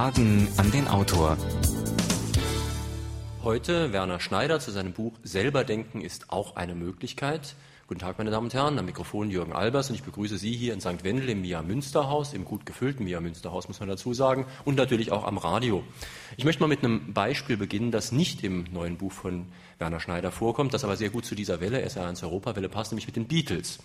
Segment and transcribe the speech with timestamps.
[0.00, 1.36] Fragen an den Autor.
[3.44, 7.54] Heute Werner Schneider zu seinem Buch Selber denken ist auch eine Möglichkeit.
[7.86, 10.72] Guten Tag, meine Damen und Herren, am Mikrofon Jürgen Albers und ich begrüße Sie hier
[10.72, 11.04] in St.
[11.04, 15.12] Wendel im Mia Münsterhaus, im gut gefüllten Mia Münsterhaus, muss man dazu sagen, und natürlich
[15.12, 15.84] auch am Radio.
[16.38, 19.48] Ich möchte mal mit einem Beispiel beginnen, das nicht im neuen Buch von
[19.78, 23.16] Werner Schneider vorkommt, das aber sehr gut zu dieser Welle, SR1 Europawelle passt, nämlich mit
[23.16, 23.80] den Beatles.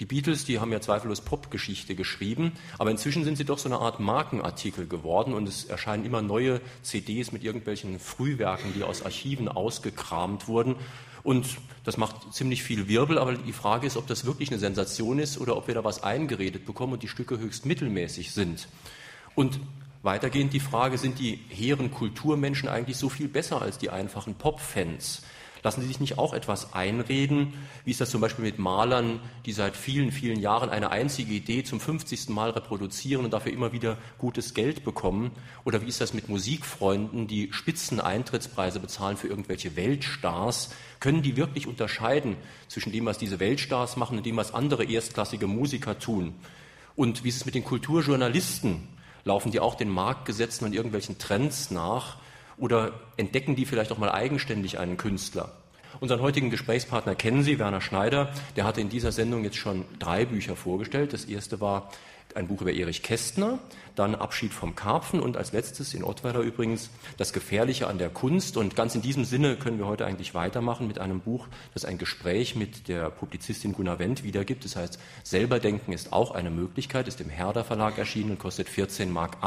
[0.00, 3.78] Die Beatles, die haben ja zweifellos Popgeschichte geschrieben, aber inzwischen sind sie doch so eine
[3.78, 9.48] Art Markenartikel geworden und es erscheinen immer neue CDs mit irgendwelchen Frühwerken, die aus Archiven
[9.48, 10.76] ausgekramt wurden.
[11.22, 11.46] Und
[11.84, 15.38] das macht ziemlich viel Wirbel, aber die Frage ist, ob das wirklich eine Sensation ist
[15.38, 18.68] oder ob wir da was eingeredet bekommen und die Stücke höchst mittelmäßig sind.
[19.34, 19.60] Und
[20.02, 25.20] weitergehend die Frage, sind die hehren Kulturmenschen eigentlich so viel besser als die einfachen Popfans?
[25.62, 27.52] Lassen Sie sich nicht auch etwas einreden?
[27.84, 31.64] Wie ist das zum Beispiel mit Malern, die seit vielen, vielen Jahren eine einzige Idee
[31.64, 32.30] zum 50.
[32.30, 35.32] Mal reproduzieren und dafür immer wieder gutes Geld bekommen?
[35.64, 40.70] Oder wie ist das mit Musikfreunden, die spitzen Eintrittspreise bezahlen für irgendwelche Weltstars?
[40.98, 42.36] Können die wirklich unterscheiden
[42.68, 46.34] zwischen dem, was diese Weltstars machen und dem, was andere erstklassige Musiker tun?
[46.96, 48.88] Und wie ist es mit den Kulturjournalisten?
[49.24, 52.16] Laufen die auch den Marktgesetzen und irgendwelchen Trends nach?
[52.60, 55.50] Oder entdecken die vielleicht auch mal eigenständig einen Künstler?
[55.98, 58.30] Unseren heutigen Gesprächspartner kennen Sie, Werner Schneider.
[58.54, 61.12] Der hatte in dieser Sendung jetzt schon drei Bücher vorgestellt.
[61.12, 61.90] Das erste war
[62.36, 63.58] ein Buch über Erich Kästner,
[63.96, 68.56] dann Abschied vom Karpfen und als letztes in Ottweiler übrigens Das Gefährliche an der Kunst.
[68.56, 71.98] Und ganz in diesem Sinne können wir heute eigentlich weitermachen mit einem Buch, das ein
[71.98, 74.64] Gespräch mit der Publizistin Gunnar Wendt wiedergibt.
[74.64, 78.68] Das heißt, selber denken ist auch eine Möglichkeit, ist im Herder Verlag erschienen und kostet
[78.68, 79.38] 14,80 Mark.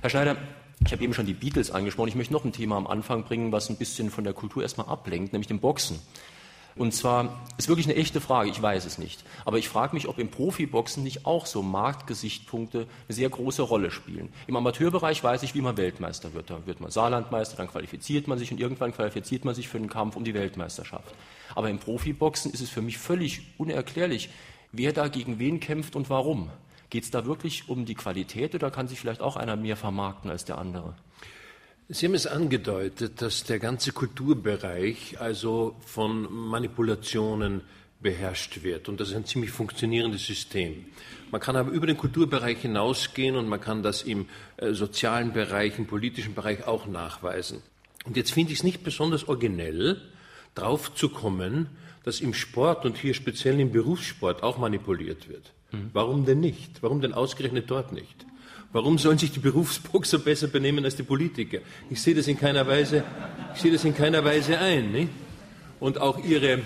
[0.00, 0.36] Herr Schneider,
[0.84, 2.08] ich habe eben schon die Beatles angesprochen.
[2.08, 4.88] Ich möchte noch ein Thema am Anfang bringen, was ein bisschen von der Kultur erstmal
[4.88, 6.00] ablenkt, nämlich dem Boxen.
[6.76, 9.24] Und zwar ist wirklich eine echte Frage, ich weiß es nicht.
[9.44, 13.92] Aber ich frage mich, ob im Profiboxen nicht auch so Marktgesichtspunkte eine sehr große Rolle
[13.92, 14.32] spielen.
[14.48, 16.50] Im Amateurbereich weiß ich, wie man Weltmeister wird.
[16.50, 19.88] Da wird man Saarlandmeister, dann qualifiziert man sich und irgendwann qualifiziert man sich für den
[19.88, 21.14] Kampf um die Weltmeisterschaft.
[21.54, 24.30] Aber im Profiboxen ist es für mich völlig unerklärlich,
[24.72, 26.50] wer da gegen wen kämpft und warum.
[26.90, 30.30] Geht es da wirklich um die Qualität oder kann sich vielleicht auch einer mehr vermarkten
[30.30, 30.94] als der andere?
[31.88, 37.62] Sie haben es angedeutet, dass der ganze Kulturbereich also von Manipulationen
[38.00, 38.88] beherrscht wird.
[38.88, 40.84] Und das ist ein ziemlich funktionierendes System.
[41.30, 45.78] Man kann aber über den Kulturbereich hinausgehen und man kann das im äh, sozialen Bereich,
[45.78, 47.62] im politischen Bereich auch nachweisen.
[48.04, 50.00] Und jetzt finde ich es nicht besonders originell,
[50.54, 51.68] drauf zu kommen,
[52.04, 55.53] dass im Sport und hier speziell im Berufssport auch manipuliert wird.
[55.74, 55.90] Mhm.
[55.92, 56.82] Warum denn nicht?
[56.82, 58.26] Warum denn ausgerechnet dort nicht?
[58.72, 61.58] Warum sollen sich die Berufsboxer besser benehmen als die Politiker?
[61.90, 63.04] Ich sehe das in keiner Weise,
[63.54, 64.90] ich sehe das in keiner Weise ein.
[64.90, 65.10] Nicht?
[65.78, 66.60] Und auch ihre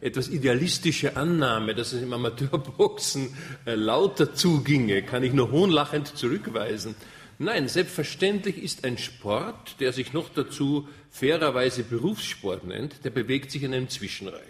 [0.00, 3.34] etwas idealistische Annahme, dass es im Amateurboxen
[3.66, 6.94] äh, lauter zuginge, kann ich nur hohnlachend zurückweisen.
[7.38, 13.62] Nein, selbstverständlich ist ein Sport, der sich noch dazu fairerweise Berufssport nennt, der bewegt sich
[13.62, 14.40] in einem Zwischenreich.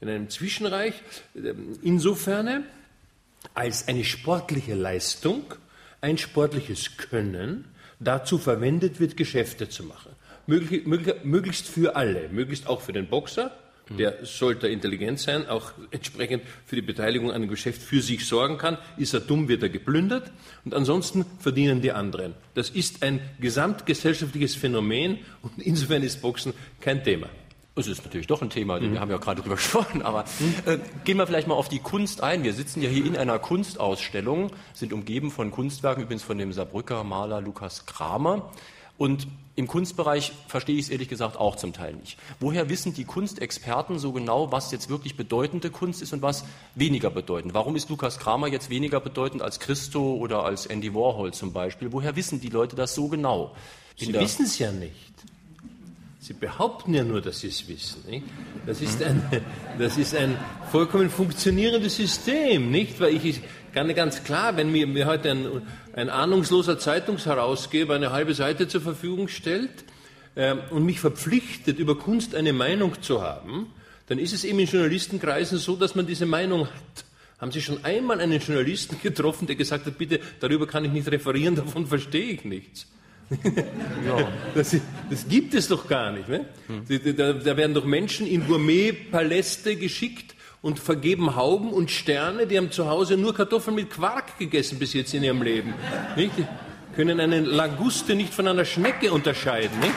[0.00, 0.94] In einem Zwischenreich,
[1.34, 2.64] äh, insofern,
[3.54, 5.54] als eine sportliche Leistung,
[6.00, 7.66] ein sportliches Können
[8.00, 10.10] dazu verwendet wird, Geschäfte zu machen.
[10.46, 13.52] Möglich, möglich, möglichst für alle, möglichst auch für den Boxer,
[13.98, 18.56] der sollte intelligent sein, auch entsprechend für die Beteiligung an einem Geschäft für sich sorgen
[18.56, 18.78] kann.
[18.96, 20.30] Ist er dumm, wird er geplündert.
[20.64, 22.34] Und ansonsten verdienen die anderen.
[22.54, 27.28] Das ist ein gesamtgesellschaftliches Phänomen und insofern ist Boxen kein Thema.
[27.74, 28.92] Es ist natürlich doch ein Thema, mhm.
[28.92, 30.24] wir haben ja gerade drüber gesprochen, aber
[30.66, 32.44] äh, gehen wir vielleicht mal auf die Kunst ein.
[32.44, 37.02] Wir sitzen ja hier in einer Kunstausstellung, sind umgeben von Kunstwerken, übrigens von dem Saarbrücker
[37.04, 38.50] Maler Lukas Kramer.
[38.98, 42.18] Und im Kunstbereich verstehe ich es ehrlich gesagt auch zum Teil nicht.
[42.40, 46.44] Woher wissen die Kunstexperten so genau, was jetzt wirklich bedeutende Kunst ist und was
[46.74, 47.52] weniger bedeutend?
[47.52, 51.92] Warum ist Lukas Kramer jetzt weniger bedeutend als Christo oder als Andy Warhol zum Beispiel?
[51.92, 53.54] Woher wissen die Leute das so genau?
[53.96, 55.11] Sie wissen es ja nicht.
[56.32, 58.04] Sie behaupten ja nur, dass Sie es wissen.
[58.08, 58.24] Nicht?
[58.64, 59.22] Das, ist ein,
[59.78, 60.38] das ist ein
[60.70, 62.98] vollkommen funktionierendes System, nicht?
[63.00, 63.42] Weil ich
[63.74, 65.62] kann ganz klar, wenn mir, mir heute ein,
[65.92, 69.84] ein ahnungsloser Zeitungsherausgeber eine halbe Seite zur Verfügung stellt
[70.34, 73.66] äh, und mich verpflichtet, über Kunst eine Meinung zu haben,
[74.06, 77.04] dann ist es eben in Journalistenkreisen so, dass man diese Meinung hat.
[77.38, 81.10] Haben Sie schon einmal einen Journalisten getroffen, der gesagt hat, bitte, darüber kann ich nicht
[81.10, 82.86] referieren, davon verstehe ich nichts?
[84.54, 84.76] das,
[85.10, 86.28] das, gibt es doch gar nicht.
[86.28, 86.46] Ne?
[86.66, 87.16] Hm.
[87.16, 92.70] Da, da, werden doch Menschen in Gourmetpaläste geschickt und vergeben Hauben und Sterne, die haben
[92.70, 95.74] zu Hause nur Kartoffeln mit Quark gegessen bis jetzt in ihrem Leben.
[96.16, 96.38] Nicht?
[96.38, 96.46] Die
[96.94, 99.78] können eine Languste nicht von einer Schnecke unterscheiden.
[99.80, 99.94] Nicht?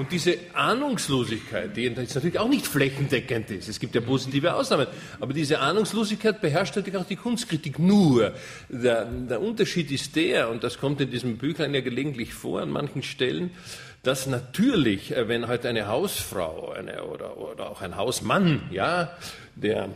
[0.00, 4.86] Und diese Ahnungslosigkeit, die jetzt natürlich auch nicht flächendeckend ist, es gibt ja positive Ausnahmen,
[5.20, 8.32] aber diese Ahnungslosigkeit beherrscht natürlich auch die Kunstkritik nur.
[8.70, 12.70] Der, der Unterschied ist der, und das kommt in diesem Büchlein ja gelegentlich vor an
[12.70, 13.50] manchen Stellen,
[14.02, 19.14] dass natürlich, äh, wenn halt eine Hausfrau eine, oder, oder auch ein Hausmann, ja,
[19.54, 19.90] der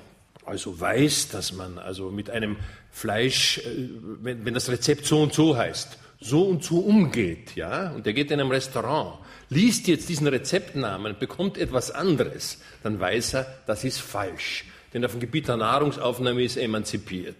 [0.45, 2.59] also weiß, dass man also mit einem
[2.91, 3.89] Fleisch, äh,
[4.21, 8.15] wenn, wenn das Rezept so und so heißt, so und so umgeht, ja, und der
[8.15, 9.19] geht in einem Restaurant,
[9.51, 14.65] liest jetzt diesen Rezeptnamen, bekommt etwas anderes, dann weiß er, das ist falsch.
[14.95, 17.37] Denn auf dem Gebiet der Nahrungsaufnahme ist er emanzipiert.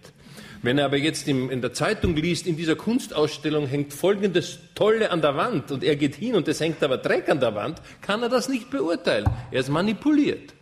[0.61, 5.21] Wenn er aber jetzt in der Zeitung liest, in dieser Kunstausstellung hängt folgendes Tolle an
[5.21, 8.21] der Wand und er geht hin und es hängt aber Dreck an der Wand, kann
[8.21, 9.25] er das nicht beurteilen.
[9.51, 10.53] Er ist manipuliert.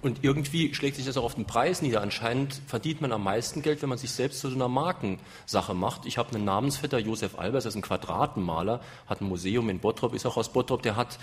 [0.00, 2.02] Und irgendwie schlägt sich das auch auf den Preis nieder.
[2.02, 6.06] Anscheinend verdient man am meisten Geld, wenn man sich selbst zu so einer Markensache macht.
[6.06, 10.14] Ich habe einen Namensvetter, Josef Albers, das ist ein Quadratenmaler, hat ein Museum in Bottrop,
[10.14, 11.18] ist auch aus Bottrop, der hat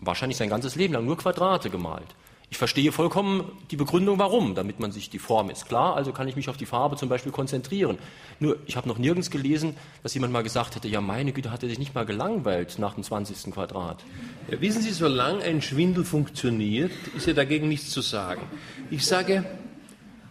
[0.00, 2.14] wahrscheinlich sein ganzes Leben lang nur Quadrate gemalt.
[2.48, 6.28] Ich verstehe vollkommen die Begründung, warum, damit man sich die Form ist klar, also kann
[6.28, 7.98] ich mich auf die Farbe zum Beispiel konzentrieren.
[8.38, 11.64] Nur, ich habe noch nirgends gelesen, dass jemand mal gesagt hätte, ja meine Güte, hat
[11.64, 13.52] er sich nicht mal gelangweilt nach dem 20.
[13.52, 14.04] Quadrat.
[14.48, 18.42] Ja, wissen Sie, solange ein Schwindel funktioniert, ist ja dagegen nichts zu sagen.
[18.90, 19.44] Ich sage,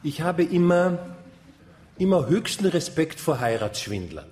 [0.01, 1.17] ich habe immer,
[1.97, 4.31] immer höchsten Respekt vor Heiratsschwindlern.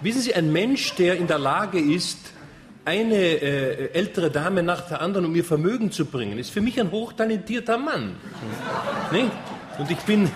[0.00, 2.29] wissen Sie, ein Mensch, der in der Lage ist,
[2.84, 6.80] eine äh, ältere Dame nach der anderen, um ihr Vermögen zu bringen, ist für mich
[6.80, 8.16] ein hochtalentierter Mann.
[9.12, 9.30] Ne?
[9.78, 10.30] Und ich bin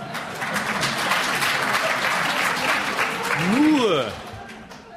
[3.57, 4.05] nur,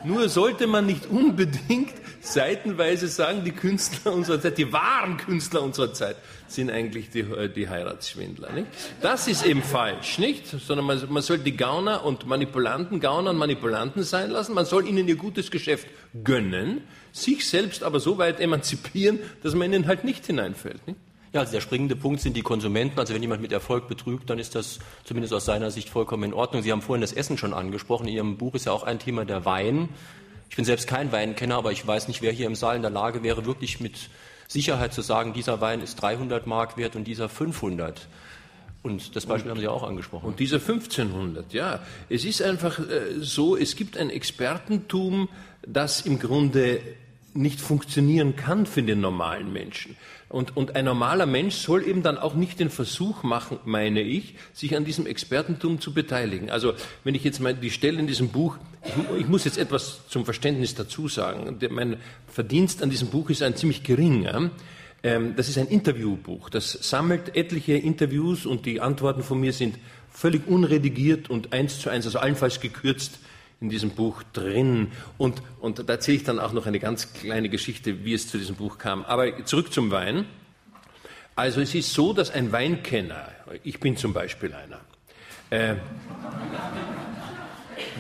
[0.04, 1.94] nur sollte man nicht unbedingt
[2.34, 7.50] seitenweise sagen, die Künstler unserer Zeit, die wahren Künstler unserer Zeit, sind eigentlich die, äh,
[7.50, 8.52] die Heiratsschwindler.
[8.52, 8.68] Nicht?
[9.02, 10.48] Das ist eben falsch, nicht?
[10.48, 14.54] Sondern man, man soll die Gauner und Manipulanten Gauner und Manipulanten sein lassen.
[14.54, 15.88] Man soll ihnen ihr gutes Geschäft
[16.24, 16.82] gönnen,
[17.12, 20.86] sich selbst aber so weit emanzipieren, dass man ihnen halt nicht hineinfällt.
[20.88, 21.00] Nicht?
[21.34, 23.00] Ja, also der springende Punkt sind die Konsumenten.
[23.00, 26.34] Also wenn jemand mit Erfolg betrügt, dann ist das zumindest aus seiner Sicht vollkommen in
[26.34, 26.64] Ordnung.
[26.64, 28.08] Sie haben vorhin das Essen schon angesprochen.
[28.08, 29.90] In Ihrem Buch ist ja auch ein Thema der Wein.
[30.50, 32.92] Ich bin selbst kein Weinkenner, aber ich weiß nicht, wer hier im Saal in der
[32.92, 34.10] Lage wäre, wirklich mit
[34.48, 38.08] Sicherheit zu sagen, dieser Wein ist 300 Mark wert und dieser 500.
[38.84, 40.26] Und das Beispiel und, haben Sie auch angesprochen.
[40.28, 41.82] Und dieser 1500, ja.
[42.10, 45.30] Es ist einfach äh, so, es gibt ein Expertentum,
[45.66, 46.80] das im Grunde
[47.34, 49.96] nicht funktionieren kann für den normalen Menschen.
[50.30, 54.36] Und, und ein normaler Mensch soll eben dann auch nicht den Versuch machen, meine ich,
[54.54, 56.50] sich an diesem Expertentum zu beteiligen.
[56.50, 56.74] Also
[57.06, 60.26] wenn ich jetzt mal die Stelle in diesem Buch, ich, ich muss jetzt etwas zum
[60.26, 61.58] Verständnis dazu sagen.
[61.70, 61.98] Mein
[62.28, 64.52] Verdienst an diesem Buch ist ein ziemlich geringer.
[65.02, 66.50] Ähm, das ist ein Interviewbuch.
[66.50, 69.78] Das sammelt etliche Interviews und die Antworten von mir sind
[70.12, 73.20] völlig unredigiert und eins zu eins, also allenfalls gekürzt
[73.60, 74.92] in diesem Buch drin.
[75.18, 78.38] Und, und da erzähle ich dann auch noch eine ganz kleine Geschichte, wie es zu
[78.38, 79.04] diesem Buch kam.
[79.06, 80.26] Aber zurück zum Wein.
[81.36, 83.30] Also es ist so, dass ein Weinkenner,
[83.64, 84.82] ich bin zum Beispiel einer,
[85.50, 85.76] äh,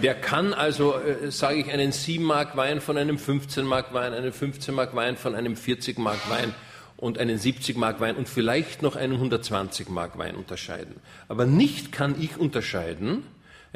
[0.02, 4.14] der kann also, äh, sage ich, einen 7 Mark Wein von einem 15 Mark Wein,
[4.14, 6.54] einen 15 Mark Wein von einem 40 Mark Wein
[6.98, 10.96] und einen 70 Mark Wein und vielleicht noch einen 120 Mark Wein unterscheiden.
[11.28, 13.24] Aber nicht kann ich unterscheiden,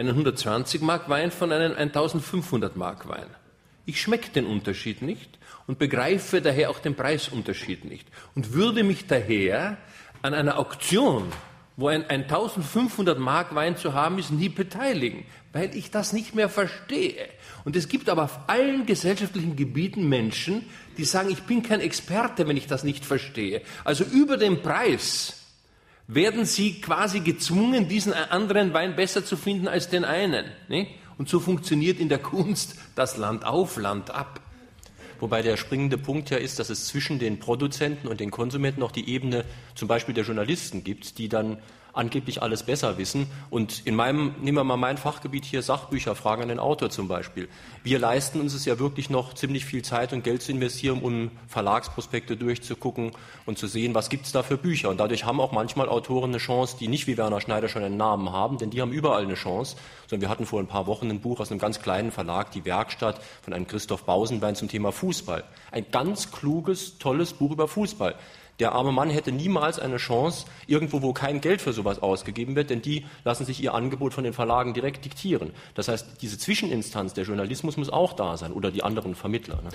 [0.01, 3.27] einen 120 Mark Wein von einem 1500 Mark Wein.
[3.86, 5.38] Ich schmecke den Unterschied nicht
[5.68, 9.77] und begreife daher auch den Preisunterschied nicht und würde mich daher
[10.22, 11.31] an einer Auktion,
[11.77, 16.50] wo ein 1500 Mark Wein zu haben ist, nie beteiligen, weil ich das nicht mehr
[16.50, 17.27] verstehe.
[17.63, 20.65] Und es gibt aber auf allen gesellschaftlichen Gebieten Menschen,
[20.98, 23.62] die sagen, ich bin kein Experte, wenn ich das nicht verstehe.
[23.84, 25.40] Also über den Preis
[26.13, 30.46] werden sie quasi gezwungen, diesen anderen Wein besser zu finden als den einen.
[30.68, 30.88] Ne?
[31.18, 34.41] Und so funktioniert in der Kunst das Land auf, Land ab.
[35.22, 38.91] Wobei der springende Punkt ja ist, dass es zwischen den Produzenten und den Konsumenten noch
[38.91, 41.60] die Ebene zum Beispiel der Journalisten gibt, die dann
[41.93, 43.27] angeblich alles besser wissen.
[43.50, 47.07] Und in meinem, nehmen wir mal mein Fachgebiet hier, Sachbücher, Fragen an den Autor zum
[47.07, 47.50] Beispiel.
[47.83, 51.31] Wir leisten uns es ja wirklich noch ziemlich viel Zeit und Geld zu investieren, um
[51.48, 53.12] Verlagsprospekte durchzugucken
[53.45, 54.89] und zu sehen, was gibt es da für Bücher.
[54.89, 57.98] Und dadurch haben auch manchmal Autoren eine Chance, die nicht wie Werner Schneider schon einen
[57.98, 59.75] Namen haben, denn die haben überall eine Chance.
[60.07, 62.65] Sondern wir hatten vor ein paar Wochen ein Buch aus einem ganz kleinen Verlag, Die
[62.65, 65.43] Werkstatt, von einem Christoph Bausenbein zum Thema Fußball.
[65.71, 68.15] Ein ganz kluges, tolles Buch über Fußball.
[68.62, 72.70] Der arme Mann hätte niemals eine Chance, irgendwo, wo kein Geld für sowas ausgegeben wird,
[72.70, 75.50] denn die lassen sich ihr Angebot von den Verlagen direkt diktieren.
[75.74, 79.63] Das heißt, diese Zwischeninstanz, der Journalismus muss auch da sein oder die anderen Vermittler.
[79.63, 79.70] Ne?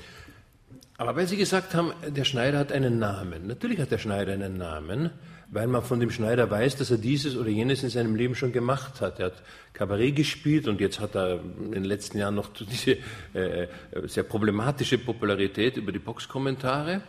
[0.99, 3.49] Aber weil Sie gesagt haben, der Schneider hat einen Namen.
[3.49, 5.11] Natürlich hat der Schneider einen Namen,
[5.51, 8.53] weil man von dem Schneider weiß, dass er dieses oder jenes in seinem Leben schon
[8.53, 9.19] gemacht hat.
[9.19, 12.99] Er hat Kabarett gespielt und jetzt hat er in den letzten Jahren noch diese
[13.35, 13.69] äh, äh
[14.05, 17.01] sehr problematische Popularität über die Boxkommentare.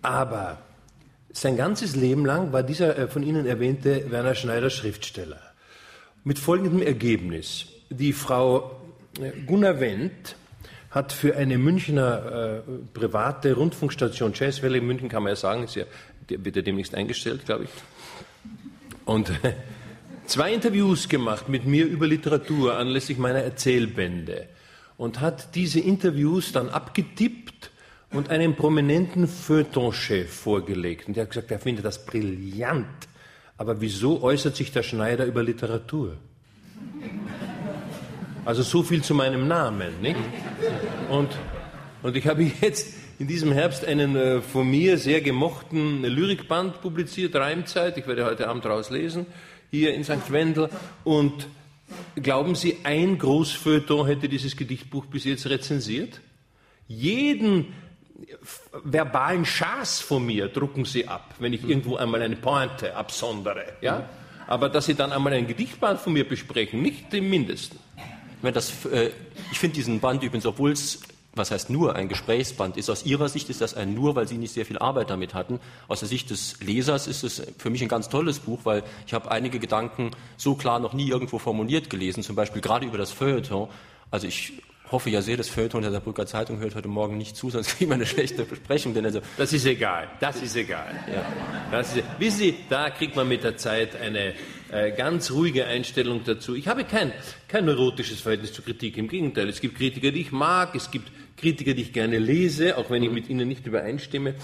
[0.00, 0.58] Aber
[1.34, 5.40] sein ganzes Leben lang war dieser äh, von Ihnen erwähnte Werner Schneider Schriftsteller.
[6.22, 7.66] Mit folgendem Ergebnis.
[7.90, 8.80] Die Frau
[9.20, 10.36] äh, Gunnar Wendt
[10.90, 15.74] hat für eine Münchner äh, private Rundfunkstation Jazz Valley München, kann man ja sagen, ist
[15.74, 15.84] ja,
[16.28, 17.70] wird ja demnächst eingestellt, glaube ich.
[19.04, 19.54] Und äh,
[20.26, 24.46] zwei Interviews gemacht mit mir über Literatur anlässlich meiner Erzählbände
[24.96, 27.72] und hat diese Interviews dann abgetippt
[28.14, 31.08] und einem prominenten Feuilletonchef vorgelegt.
[31.08, 32.86] Und der hat gesagt, er findet das brillant.
[33.58, 36.16] Aber wieso äußert sich der Schneider über Literatur?
[38.44, 40.16] Also so viel zu meinem Namen, nicht?
[41.10, 41.30] Und,
[42.02, 47.34] und ich habe jetzt in diesem Herbst einen äh, von mir sehr gemochten Lyrikband publiziert,
[47.34, 47.96] Reimzeit.
[47.96, 49.26] Ich werde heute Abend rauslesen,
[49.70, 50.30] hier in St.
[50.30, 50.68] Wendel.
[51.04, 51.48] Und
[52.16, 56.20] glauben Sie, ein Großfeuilleton hätte dieses Gedichtbuch bis jetzt rezensiert?
[56.86, 57.72] Jeden
[58.84, 63.64] verbalen Schaß von mir drucken Sie ab, wenn ich irgendwo einmal eine Pointe absondere.
[63.80, 64.08] Ja?
[64.46, 67.78] Aber dass Sie dann einmal ein Gedichtband von mir besprechen, nicht im Mindesten.
[68.42, 69.10] Das, äh,
[69.50, 71.00] ich finde diesen Band übrigens, obwohl es,
[71.34, 74.36] was heißt nur, ein Gesprächsband ist, aus Ihrer Sicht ist das ein nur, weil Sie
[74.36, 75.60] nicht sehr viel Arbeit damit hatten.
[75.88, 79.14] Aus der Sicht des Lesers ist es für mich ein ganz tolles Buch, weil ich
[79.14, 83.12] habe einige Gedanken so klar noch nie irgendwo formuliert gelesen, zum Beispiel gerade über das
[83.12, 83.68] Feuilleton.
[84.10, 84.52] Also ich
[84.90, 87.90] hoffe ja sehr, dass Feuilleton der Saarbrücker Zeitung hört heute Morgen nicht zu, sonst kriegen
[87.90, 88.94] wir eine schlechte Besprechung.
[88.94, 90.94] Denn also das ist egal, das ist egal.
[91.12, 91.24] Ja.
[91.70, 94.34] Das ist, wissen Sie, da kriegt man mit der Zeit eine
[94.70, 96.54] äh, ganz ruhige Einstellung dazu.
[96.54, 97.12] Ich habe kein,
[97.48, 98.96] kein neurotisches Verhältnis zu Kritik.
[98.96, 102.76] Im Gegenteil, es gibt Kritiker, die ich mag, es gibt Kritiker, die ich gerne lese,
[102.76, 104.34] auch wenn ich mit ihnen nicht übereinstimme.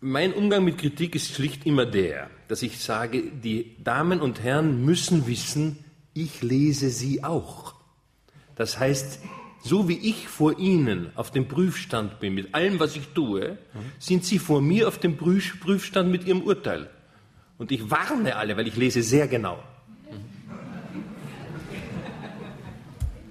[0.00, 4.84] Mein Umgang mit Kritik ist schlicht immer der, dass ich sage, die Damen und Herren
[4.84, 5.78] müssen wissen,
[6.12, 7.73] ich lese sie auch.
[8.56, 9.20] Das heißt,
[9.62, 13.56] so wie ich vor Ihnen auf dem Prüfstand bin, mit allem, was ich tue,
[13.98, 16.90] sind Sie vor mir auf dem Prüfstand mit Ihrem Urteil.
[17.56, 19.62] Und ich warne alle, weil ich lese sehr genau.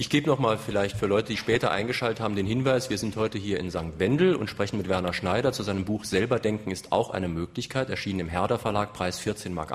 [0.03, 3.37] Ich gebe nochmal vielleicht für Leute, die später eingeschaltet haben, den Hinweis, wir sind heute
[3.37, 3.99] hier in St.
[3.99, 7.89] Wendel und sprechen mit Werner Schneider zu seinem Buch Selber denken ist auch eine Möglichkeit,
[7.89, 9.71] erschienen im Herder Verlag, Preis 14,80 Mark.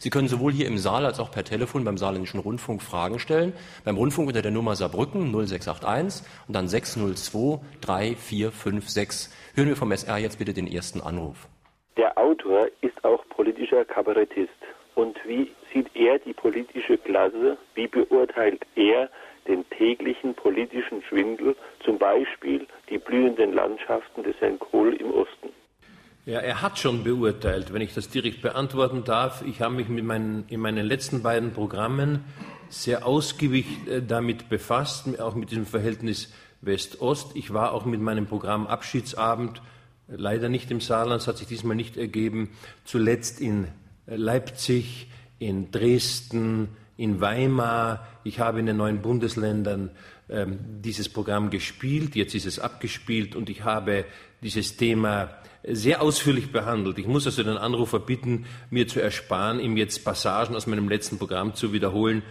[0.00, 3.52] Sie können sowohl hier im Saal als auch per Telefon beim Saarländischen Rundfunk Fragen stellen.
[3.84, 9.32] Beim Rundfunk unter der Nummer Saarbrücken 0681 und dann 602 3456.
[9.54, 11.46] Hören wir vom SR jetzt bitte den ersten Anruf.
[11.96, 14.50] Der Autor ist auch politischer Kabarettist.
[14.96, 17.56] Und wie sieht er die politische Klasse?
[17.76, 19.08] Wie beurteilt er
[19.46, 25.50] den täglichen politischen Schwindel, zum Beispiel die blühenden Landschaften des Herrn Kohl im Osten.
[26.26, 29.42] Ja, er hat schon beurteilt, wenn ich das direkt beantworten darf.
[29.46, 32.24] Ich habe mich mit meinen, in meinen letzten beiden Programmen
[32.68, 37.36] sehr ausgiebig äh, damit befasst, auch mit diesem Verhältnis West-Ost.
[37.36, 39.62] Ich war auch mit meinem Programm Abschiedsabend,
[40.08, 42.50] leider nicht im Saarland, es hat sich diesmal nicht ergeben,
[42.84, 43.68] zuletzt in
[44.06, 46.68] Leipzig, in Dresden,
[47.00, 49.90] in Weimar, ich habe in den neuen Bundesländern
[50.28, 54.04] ähm, dieses Programm gespielt, jetzt ist es abgespielt und ich habe
[54.42, 55.30] dieses Thema
[55.64, 56.98] sehr ausführlich behandelt.
[56.98, 61.16] Ich muss also den Anrufer bitten, mir zu ersparen, ihm jetzt Passagen aus meinem letzten
[61.16, 62.22] Programm zu wiederholen,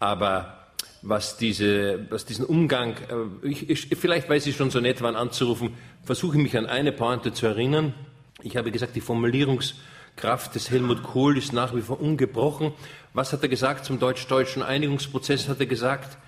[0.00, 0.66] aber
[1.02, 2.96] was, diese, was diesen Umgang,
[3.42, 6.90] äh, ich, ich, vielleicht weiß ich schon so nett, wann anzurufen, versuche mich an eine
[6.90, 7.94] Pointe zu erinnern.
[8.42, 9.74] Ich habe gesagt, die Formulierungs-
[10.16, 12.72] Kraft des Helmut Kohl ist nach wie vor ungebrochen.
[13.16, 15.48] Was hat er gesagt zum deutsch-deutschen Einigungsprozess?
[15.48, 16.18] Hat er gesagt,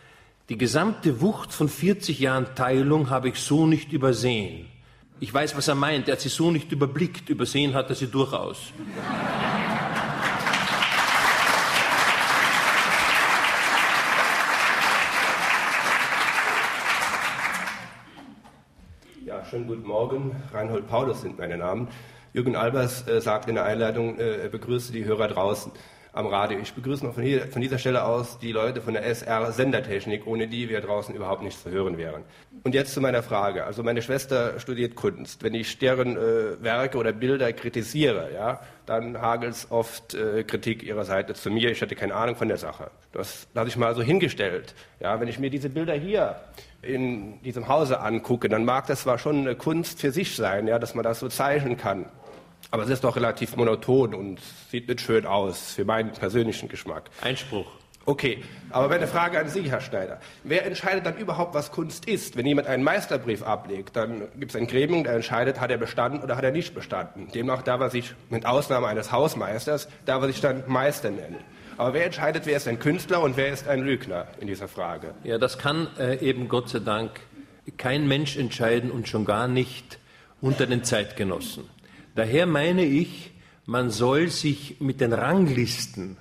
[0.49, 4.68] die gesamte Wucht von 40 Jahren Teilung habe ich so nicht übersehen.
[5.21, 6.09] Ich weiß, was er meint.
[6.09, 7.28] Er hat sie so nicht überblickt.
[7.28, 8.73] Übersehen hat er sie durchaus.
[19.26, 20.35] Ja, schönen guten Morgen.
[20.54, 21.88] Reinhold Paulus sind meine Namen.
[22.33, 25.71] Jürgen Albers äh, sagt in der Einleitung, äh, er begrüße die Hörer draußen
[26.12, 26.58] am Radio.
[26.58, 30.26] Ich begrüße noch von, hier, von dieser Stelle aus die Leute von der SR Sendertechnik,
[30.26, 32.22] ohne die wir draußen überhaupt nicht zu hören wären.
[32.64, 33.64] Und jetzt zu meiner Frage.
[33.64, 35.42] Also meine Schwester studiert Kunst.
[35.42, 40.82] Wenn ich deren äh, Werke oder Bilder kritisiere, ja, dann hagelt es oft äh, Kritik
[40.82, 41.70] ihrer Seite zu mir.
[41.70, 42.90] Ich hatte keine Ahnung von der Sache.
[43.12, 44.74] Das lasse ich mal so hingestellt.
[45.00, 46.36] Ja, wenn ich mir diese Bilder hier
[46.82, 50.78] in diesem Hause angucke, dann mag das zwar schon eine Kunst für sich sein, ja,
[50.78, 52.06] dass man das so zeichnen kann.
[52.70, 57.10] Aber es ist doch relativ monoton und sieht nicht schön aus, für meinen persönlichen Geschmack.
[57.22, 57.66] Einspruch.
[58.08, 60.18] Okay, aber meine Frage an Sie, Herr Schneider.
[60.42, 62.38] Wer entscheidet dann überhaupt, was Kunst ist?
[62.38, 66.22] Wenn jemand einen Meisterbrief ablegt, dann gibt es ein Gremium, der entscheidet, hat er bestanden
[66.22, 67.28] oder hat er nicht bestanden.
[67.34, 71.37] Demnach darf er sich, mit Ausnahme eines Hausmeisters, darf er sich dann Meister nennen.
[71.76, 75.14] Aber wer entscheidet, wer ist ein Künstler und wer ist ein Lügner in dieser Frage?
[75.22, 77.10] Ja, das kann äh, eben Gott sei Dank
[77.76, 79.98] kein Mensch entscheiden und schon gar nicht
[80.40, 81.64] unter den Zeitgenossen.
[82.18, 83.30] Daher meine ich,
[83.64, 86.16] man soll sich mit den Ranglisten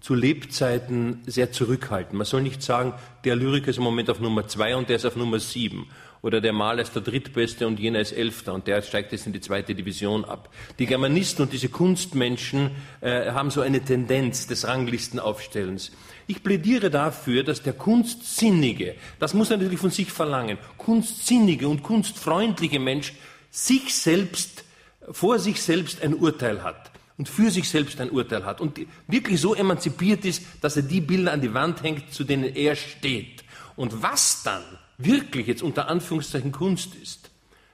[0.00, 2.16] zu Lebzeiten sehr zurückhalten.
[2.16, 5.06] Man soll nicht sagen, der Lyriker ist im Moment auf Nummer zwei und der ist
[5.06, 5.88] auf Nummer sieben.
[6.22, 9.32] Oder der Maler ist der drittbeste und jener ist elfter und der steigt jetzt in
[9.32, 10.50] die zweite Division ab.
[10.78, 15.90] Die Germanisten und diese Kunstmenschen äh, haben so eine Tendenz des Ranglistenaufstellens.
[16.28, 21.82] Ich plädiere dafür, dass der Kunstsinnige, das muss er natürlich von sich verlangen, Kunstsinnige und
[21.82, 23.14] kunstfreundliche Mensch
[23.50, 24.62] sich selbst,
[25.10, 29.40] vor sich selbst ein Urteil hat und für sich selbst ein Urteil hat und wirklich
[29.40, 33.44] so emanzipiert ist, dass er die Bilder an die Wand hängt, zu denen er steht.
[33.76, 34.62] Und was dann
[34.98, 37.30] wirklich jetzt unter Anführungszeichen Kunst ist,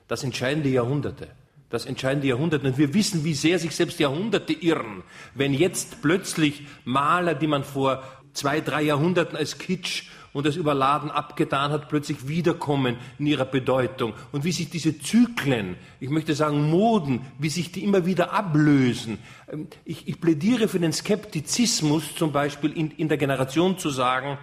[0.09, 1.29] das entscheiden die Jahrhunderte.
[1.69, 2.67] Das entscheiden die Jahrhunderte.
[2.67, 5.03] Und wir wissen, wie sehr sich selbst Jahrhunderte irren,
[5.35, 10.05] wenn jetzt plötzlich Maler, die man vor zwei, drei Jahrhunderten als Kitsch
[10.37, 14.13] und als überladen abgetan hat, plötzlich wiederkommen in ihrer Bedeutung.
[14.33, 19.19] Und wie sich diese Zyklen, ich möchte sagen Moden, wie sich die immer wieder ablösen.
[19.51, 24.37] Ähm, ich, ich plädiere für den Skeptizismus, zum Beispiel in, in der Generation zu sagen,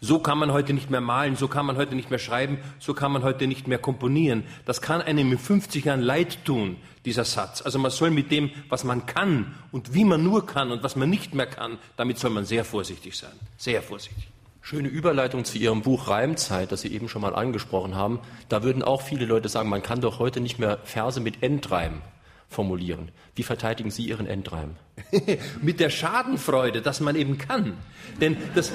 [0.00, 2.94] so kann man heute nicht mehr malen, so kann man heute nicht mehr schreiben, so
[2.94, 4.44] kann man heute nicht mehr komponieren.
[4.66, 7.60] Das kann einem in 50 Jahren leid tun, dieser Satz.
[7.60, 10.94] Also man soll mit dem, was man kann und wie man nur kann und was
[10.94, 13.32] man nicht mehr kann, damit soll man sehr vorsichtig sein.
[13.56, 14.28] Sehr vorsichtig.
[14.68, 18.18] Schöne Überleitung zu Ihrem Buch Reimzeit, das Sie eben schon mal angesprochen haben.
[18.48, 22.02] Da würden auch viele Leute sagen, man kann doch heute nicht mehr Verse mit Endreim
[22.48, 23.12] formulieren.
[23.36, 24.74] Wie verteidigen Sie Ihren Endreim?
[25.62, 27.74] mit der Schadenfreude, dass man eben kann.
[28.20, 28.72] Denn das,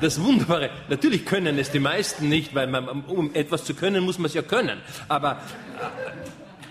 [0.00, 4.18] das Wunderbare, natürlich können es die meisten nicht, weil man, um etwas zu können, muss
[4.18, 4.80] man es ja können.
[5.06, 5.40] Aber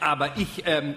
[0.01, 0.95] aber ich ähm,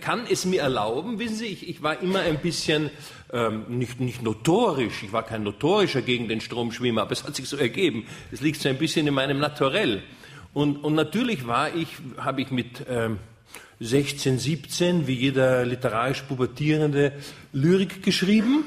[0.00, 2.90] kann es mir erlauben, wissen Sie, ich, ich war immer ein bisschen
[3.32, 7.48] ähm, nicht, nicht notorisch, ich war kein notorischer gegen den Stromschwimmer, aber es hat sich
[7.48, 8.06] so ergeben.
[8.30, 10.02] Es liegt so ein bisschen in meinem Naturell.
[10.54, 13.18] Und, und natürlich war ich, habe ich mit ähm,
[13.80, 17.12] 16, 17, wie jeder literarisch pubertierende,
[17.52, 18.64] Lyrik geschrieben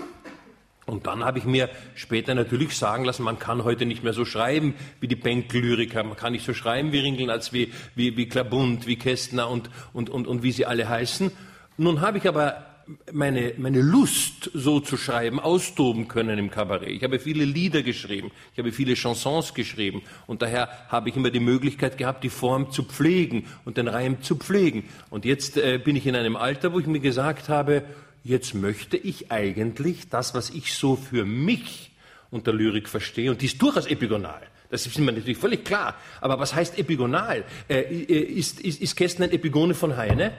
[0.85, 4.23] und dann habe ich mir später natürlich sagen lassen, man kann heute nicht mehr so
[4.23, 8.27] schreiben wie die Bänkel-Lyriker, man kann nicht so schreiben wie Ringeln als wie, wie, wie
[8.27, 11.31] Klabund, wie Kästner und, und, und, und wie sie alle heißen.
[11.77, 12.65] Nun habe ich aber
[13.11, 16.89] meine, meine Lust, so zu schreiben, austoben können im Kabarett.
[16.89, 21.31] Ich habe viele Lieder geschrieben, ich habe viele Chansons geschrieben und daher habe ich immer
[21.31, 24.83] die Möglichkeit gehabt, die Form zu pflegen und den Reim zu pflegen.
[25.09, 27.83] Und jetzt äh, bin ich in einem Alter, wo ich mir gesagt habe,
[28.25, 31.91] jetzt möchte ich eigentlich das, was ich so für mich
[32.31, 34.41] unter Lyrik verstehe, und die ist durchaus epigonal.
[34.69, 35.95] Das ist mir natürlich völlig klar.
[36.19, 37.45] Aber was heißt epigonal?
[37.69, 40.33] Äh, äh ist, ist, ist Kästner ein Epigone von Heine?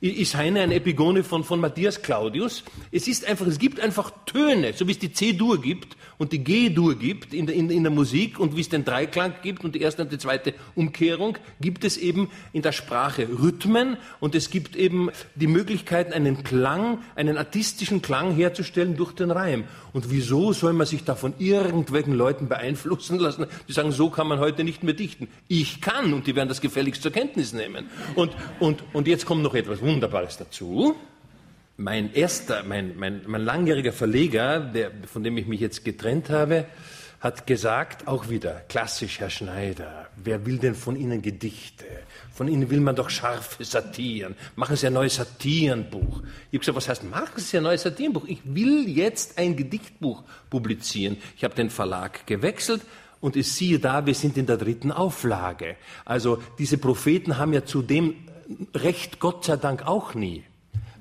[0.00, 2.64] Ist Heine eine Epigone von, von Matthias Claudius.
[2.90, 6.42] Es ist einfach, es gibt einfach Töne, so wie es die C-Dur gibt und die
[6.42, 9.74] G-Dur gibt in der, in, in der Musik und wie es den Dreiklang gibt und
[9.74, 14.50] die erste und die zweite Umkehrung, gibt es eben in der Sprache Rhythmen und es
[14.50, 19.64] gibt eben die Möglichkeiten, einen Klang, einen artistischen Klang herzustellen durch den Reim.
[19.92, 24.26] Und wieso soll man sich da von irgendwelchen Leuten beeinflussen lassen, die sagen, so kann
[24.26, 25.28] man heute nicht mehr dichten.
[25.48, 27.86] Ich kann und die werden das gefälligst zur Kenntnis nehmen.
[28.14, 30.96] Und, und, und jetzt kommt noch etwas Wunderbares dazu.
[31.76, 36.66] Mein erster, mein, mein, mein langjähriger Verleger, der, von dem ich mich jetzt getrennt habe,
[37.20, 41.84] hat gesagt, auch wieder, klassisch, Herr Schneider, wer will denn von Ihnen Gedichte?
[42.32, 44.34] Von Ihnen will man doch scharfe Satiren.
[44.54, 46.22] Machen Sie ein neues Satirenbuch.
[46.50, 48.26] Ich habe gesagt, was heißt, machen Sie ein neues Satirenbuch?
[48.26, 51.16] Ich will jetzt ein Gedichtbuch publizieren.
[51.36, 52.82] Ich habe den Verlag gewechselt
[53.20, 55.76] und es siehe da, wir sind in der dritten Auflage.
[56.04, 58.14] Also diese Propheten haben ja zudem
[58.74, 60.44] Recht Gott sei Dank auch nie.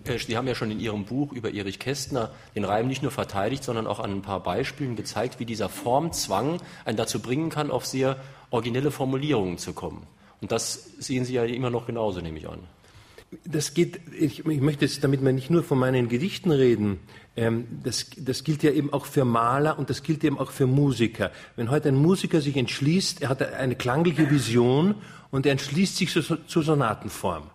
[0.06, 3.64] Sie haben ja schon in Ihrem Buch über Erich Kästner den Reim nicht nur verteidigt,
[3.64, 7.88] sondern auch an ein paar Beispielen gezeigt, wie dieser Formzwang einen dazu bringen kann, auf
[7.88, 8.18] sehr
[8.52, 10.06] originelle Formulierungen zu kommen.
[10.42, 12.60] Und das sehen Sie ja immer noch genauso, nehme ich an.
[13.44, 17.00] Das geht, ich, ich möchte jetzt damit mal nicht nur von meinen Gedichten reden.
[17.36, 20.68] Ähm, das, das gilt ja eben auch für Maler und das gilt eben auch für
[20.68, 21.32] Musiker.
[21.56, 24.96] Wenn heute ein Musiker sich entschließt, er hat eine klangliche Vision
[25.32, 27.50] und er entschließt sich zur Sonatenform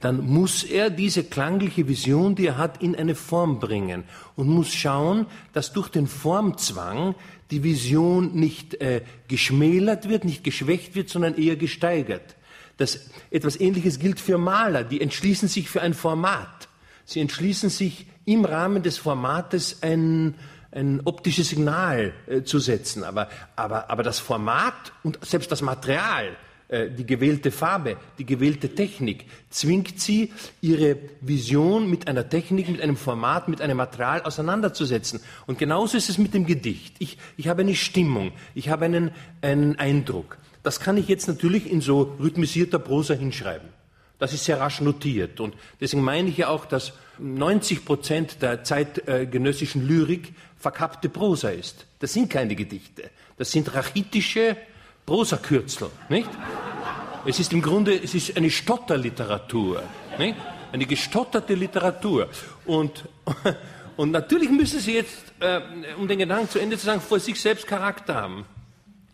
[0.00, 4.72] dann muss er diese klangliche Vision, die er hat, in eine Form bringen und muss
[4.72, 7.14] schauen, dass durch den Formzwang
[7.50, 12.36] die Vision nicht äh, geschmälert wird, nicht geschwächt wird, sondern eher gesteigert.
[12.76, 16.68] Das, etwas Ähnliches gilt für Maler, die entschließen sich für ein Format.
[17.04, 20.34] Sie entschließen sich im Rahmen des Formates ein,
[20.72, 23.04] ein optisches Signal äh, zu setzen.
[23.04, 26.36] Aber, aber, aber das Format und selbst das Material,
[26.68, 32.80] äh, die gewählte Farbe, die gewählte Technik, zwingt sie, ihre Vision mit einer Technik, mit
[32.80, 35.20] einem Format, mit einem Material auseinanderzusetzen.
[35.46, 36.96] Und genauso ist es mit dem Gedicht.
[36.98, 39.12] Ich, ich habe eine Stimmung, ich habe einen,
[39.42, 40.38] einen Eindruck.
[40.66, 43.68] Das kann ich jetzt natürlich in so rhythmisierter Prosa hinschreiben.
[44.18, 45.38] Das ist sehr rasch notiert.
[45.38, 51.86] Und deswegen meine ich ja auch, dass 90 Prozent der zeitgenössischen Lyrik verkappte Prosa ist.
[52.00, 53.10] Das sind keine Gedichte.
[53.36, 54.56] Das sind rachitische
[55.06, 56.28] Prosakürzel, nicht?
[57.24, 59.84] Es ist im Grunde, es ist eine Stotterliteratur,
[60.18, 60.34] nicht?
[60.72, 62.28] Eine gestotterte Literatur.
[62.64, 63.04] Und,
[63.96, 65.60] und natürlich müssen Sie jetzt, äh,
[65.96, 68.46] um den Gedanken zu Ende zu sagen, vor sich selbst Charakter haben.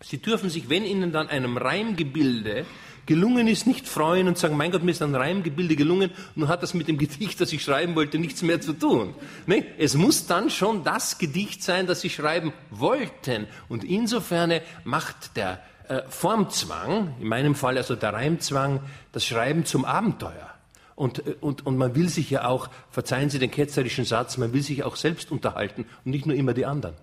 [0.04, 2.66] Sie dürfen sich, wenn Ihnen dann einem Reimgebilde
[3.06, 6.62] gelungen ist, nicht freuen und sagen, mein Gott, mir ist ein Reimgebilde gelungen, nun hat
[6.62, 9.14] das mit dem Gedicht, das ich schreiben wollte, nichts mehr zu tun.
[9.46, 13.46] Nee, es muss dann schon das Gedicht sein, das Sie schreiben wollten.
[13.68, 19.84] Und insofern macht der äh, Formzwang, in meinem Fall also der Reimzwang, das Schreiben zum
[19.84, 20.50] Abenteuer.
[20.94, 24.52] Und, äh, und, und man will sich ja auch, verzeihen Sie den ketzerischen Satz, man
[24.52, 26.94] will sich auch selbst unterhalten und nicht nur immer die anderen.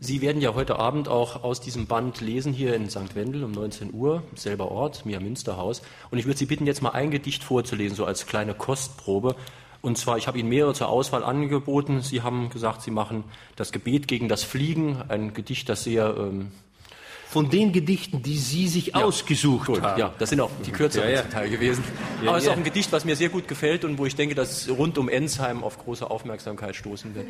[0.00, 3.14] Sie werden ja heute Abend auch aus diesem Band lesen hier in St.
[3.14, 5.82] Wendel um 19 Uhr, selber Ort, Mia Münsterhaus.
[6.10, 9.34] Und ich würde Sie bitten, jetzt mal ein Gedicht vorzulesen, so als kleine Kostprobe.
[9.80, 12.00] Und zwar, ich habe Ihnen mehrere zur Auswahl angeboten.
[12.00, 13.24] Sie haben gesagt, Sie machen
[13.56, 16.52] das Gebet gegen das Fliegen, ein Gedicht, das sehr ähm,
[17.34, 19.98] von den Gedichten, die Sie sich ja, ausgesucht gut, haben.
[19.98, 21.22] Ja, das sind auch die kürzeren ja, ja.
[21.22, 21.82] Teil gewesen.
[22.24, 24.36] Aber es ist auch ein Gedicht, was mir sehr gut gefällt und wo ich denke,
[24.36, 27.26] dass rund um Ensheim auf große Aufmerksamkeit stoßen wird.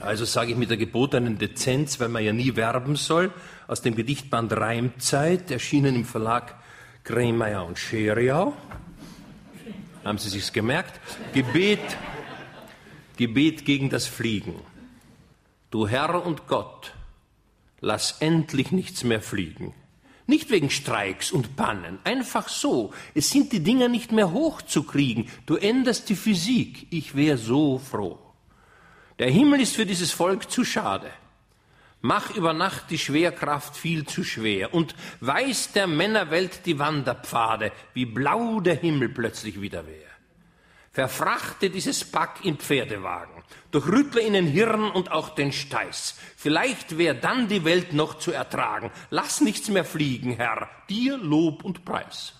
[0.00, 3.30] Also sage ich mit der gebotenen Dezenz, weil man ja nie werben soll,
[3.68, 6.54] aus dem Gedichtband Reimzeit, erschienen im Verlag
[7.04, 8.54] Kremeyer und Scheriau.
[10.02, 10.98] Haben Sie sich's gemerkt?
[11.34, 11.98] Gebet,
[13.18, 14.54] Gebet gegen das Fliegen.
[15.70, 16.94] Du Herr und Gott,
[17.82, 19.74] lass endlich nichts mehr fliegen.
[20.26, 22.94] Nicht wegen Streiks und Pannen, einfach so.
[23.14, 25.28] Es sind die Dinger nicht mehr hochzukriegen.
[25.44, 26.86] Du änderst die Physik.
[26.90, 28.18] Ich wär so froh.
[29.18, 31.10] Der Himmel ist für dieses Volk zu schade.
[32.00, 38.06] Mach über Nacht die Schwerkraft viel zu schwer und weiß der Männerwelt die Wanderpfade, wie
[38.06, 40.08] blau der Himmel plötzlich wieder wär.
[40.90, 43.31] Verfrachte dieses Pack in Pferdewagen,
[43.70, 46.18] durchrüttle ihnen Hirn und auch den Steiß.
[46.36, 48.90] Vielleicht wär dann die Welt noch zu ertragen.
[49.10, 52.34] Lass nichts mehr fliegen, Herr, dir Lob und Preis.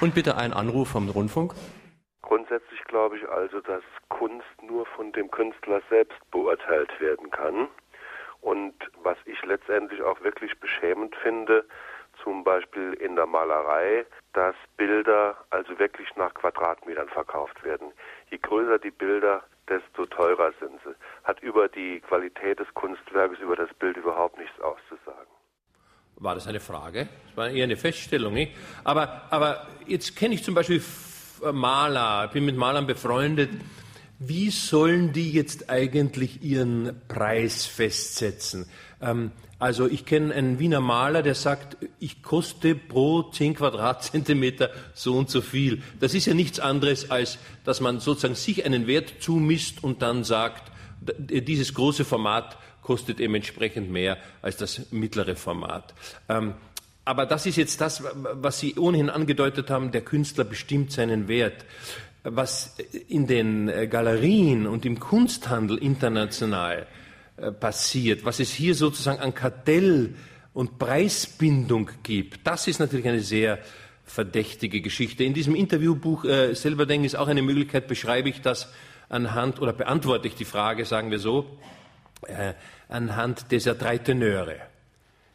[0.00, 1.54] Und bitte ein Anruf vom Rundfunk.
[2.22, 7.68] Grundsätzlich glaube ich also, dass Kunst nur von dem Künstler selbst beurteilt werden kann.
[8.40, 11.64] Und was ich letztendlich auch wirklich beschämend finde,
[12.22, 17.92] zum Beispiel in der Malerei, dass Bilder also wirklich nach Quadratmetern verkauft werden.
[18.30, 20.94] Je größer die Bilder, desto teurer sind sie.
[21.24, 25.30] Hat über die Qualität des Kunstwerkes, über das Bild überhaupt nichts auszusagen.
[26.16, 27.08] War das eine Frage?
[27.28, 28.34] Das war eher eine Feststellung.
[28.34, 28.54] Nicht?
[28.84, 30.82] Aber, aber jetzt kenne ich zum Beispiel
[31.52, 33.50] Maler, bin mit Malern befreundet.
[34.22, 38.66] Wie sollen die jetzt eigentlich ihren Preis festsetzen?
[39.00, 45.16] Ähm, also ich kenne einen Wiener Maler, der sagt, ich koste pro 10 Quadratzentimeter so
[45.16, 45.82] und so viel.
[46.00, 50.22] Das ist ja nichts anderes, als dass man sozusagen sich einen Wert zumisst und dann
[50.22, 55.94] sagt, dieses große Format kostet eben entsprechend mehr als das mittlere Format.
[56.28, 56.52] Ähm,
[57.06, 61.64] aber das ist jetzt das, was Sie ohnehin angedeutet haben, der Künstler bestimmt seinen Wert.
[62.22, 62.76] Was
[63.08, 66.86] in den äh, Galerien und im Kunsthandel international
[67.36, 70.14] äh, passiert, was es hier sozusagen an Kartell
[70.52, 73.58] und Preisbindung gibt, das ist natürlich eine sehr
[74.04, 75.24] verdächtige Geschichte.
[75.24, 78.68] In diesem Interviewbuch äh, selber denke ist auch eine Möglichkeit, beschreibe ich das
[79.08, 81.58] anhand oder beantworte ich die Frage, sagen wir so,
[82.26, 82.54] äh,
[82.88, 84.69] anhand dieser drei Tenöre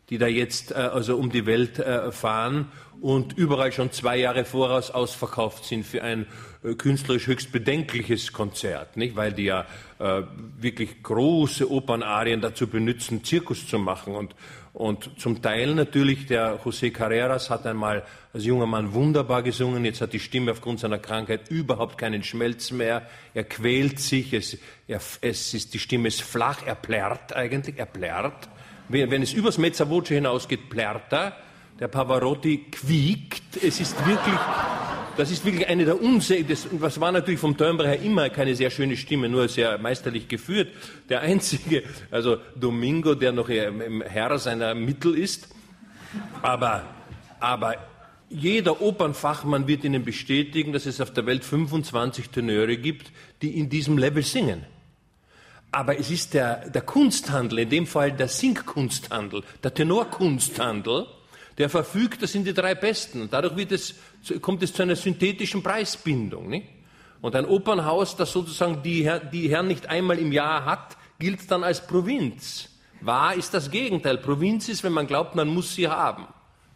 [0.10, 4.46] die da jetzt äh, also um die Welt äh, fahren und überall schon zwei Jahre
[4.46, 6.26] voraus ausverkauft sind für ein
[6.63, 9.15] äh, künstlerisch höchst bedenkliches Konzert, nicht?
[9.15, 9.65] Weil die ja
[10.00, 10.24] äh,
[10.60, 14.36] wirklich große Opernarien dazu benutzen, Zirkus zu machen und
[14.76, 19.86] und zum Teil natürlich der José Carreras hat einmal als junger Mann wunderbar gesungen.
[19.86, 23.08] Jetzt hat die Stimme aufgrund seiner Krankheit überhaupt keinen Schmelz mehr.
[23.34, 24.34] Er quält sich.
[24.34, 26.63] Es, er, es ist, die Stimme ist flach.
[26.65, 27.78] Er plärrt eigentlich.
[27.78, 28.50] Er plärrt.
[28.89, 31.38] Wenn es übers Mezzavoce hinausgeht, plärrt er.
[31.80, 33.58] Der Pavarotti quiekt.
[33.62, 34.39] Es ist wirklich,
[35.17, 38.69] das ist wirklich eine der unsäglichen, was war natürlich vom Timbre her immer keine sehr
[38.69, 40.69] schöne Stimme, nur sehr meisterlich geführt.
[41.10, 45.50] Der einzige, also Domingo, der noch im Herr seiner Mittel ist,
[46.41, 46.84] Aber,
[47.39, 47.76] aber
[48.30, 53.69] jeder Opernfachmann wird Ihnen bestätigen, dass es auf der Welt 25 Tenöre gibt, die in
[53.69, 54.65] diesem Level singen.
[55.75, 61.05] Aber es ist der, der Kunsthandel, in dem Fall der Singkunsthandel, der Tenorkunsthandel,
[61.57, 63.23] der verfügt, das sind die drei Besten.
[63.23, 63.93] Und dadurch es,
[64.41, 66.47] kommt es zu einer synthetischen Preisbindung.
[66.47, 66.69] Nicht?
[67.19, 71.65] Und ein Opernhaus, das sozusagen die, die Herren nicht einmal im Jahr hat, gilt dann
[71.65, 72.69] als Provinz.
[73.01, 74.19] Wahr ist das Gegenteil.
[74.19, 76.25] Provinz ist, wenn man glaubt, man muss sie haben.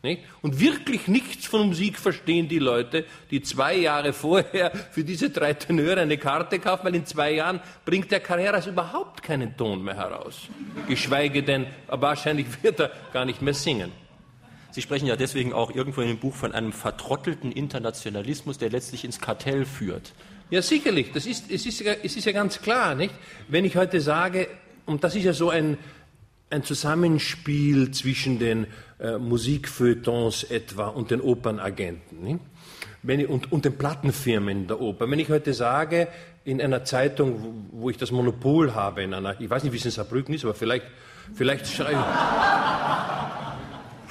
[0.01, 0.23] Nicht?
[0.41, 5.53] Und wirklich nichts von Musik verstehen die Leute, die zwei Jahre vorher für diese drei
[5.53, 9.97] Tenöre eine Karte kaufen, weil in zwei Jahren bringt der Carreras überhaupt keinen Ton mehr
[9.97, 10.47] heraus.
[10.87, 13.91] Geschweige denn, wahrscheinlich wird er gar nicht mehr singen.
[14.71, 19.03] Sie sprechen ja deswegen auch irgendwo in dem Buch von einem vertrottelten Internationalismus, der letztlich
[19.03, 20.13] ins Kartell führt.
[20.49, 21.11] Ja, sicherlich.
[21.11, 23.13] Das ist, es, ist ja, es ist ja ganz klar, nicht?
[23.49, 24.47] Wenn ich heute sage,
[24.85, 25.77] und das ist ja so ein,
[26.49, 28.67] ein Zusammenspiel zwischen den
[28.99, 32.39] äh, Musikfeuilletons etwa und den Opernagenten nicht?
[33.01, 35.09] Wenn und, und den Plattenfirmen der Oper.
[35.09, 36.09] Wenn ich heute sage,
[36.43, 39.85] in einer Zeitung, wo, ich das Monopol habe, in einer, ich weiß nicht, wie es
[39.85, 40.85] in Saarbrücken ist, aber vielleicht,
[41.33, 42.03] vielleicht schreibe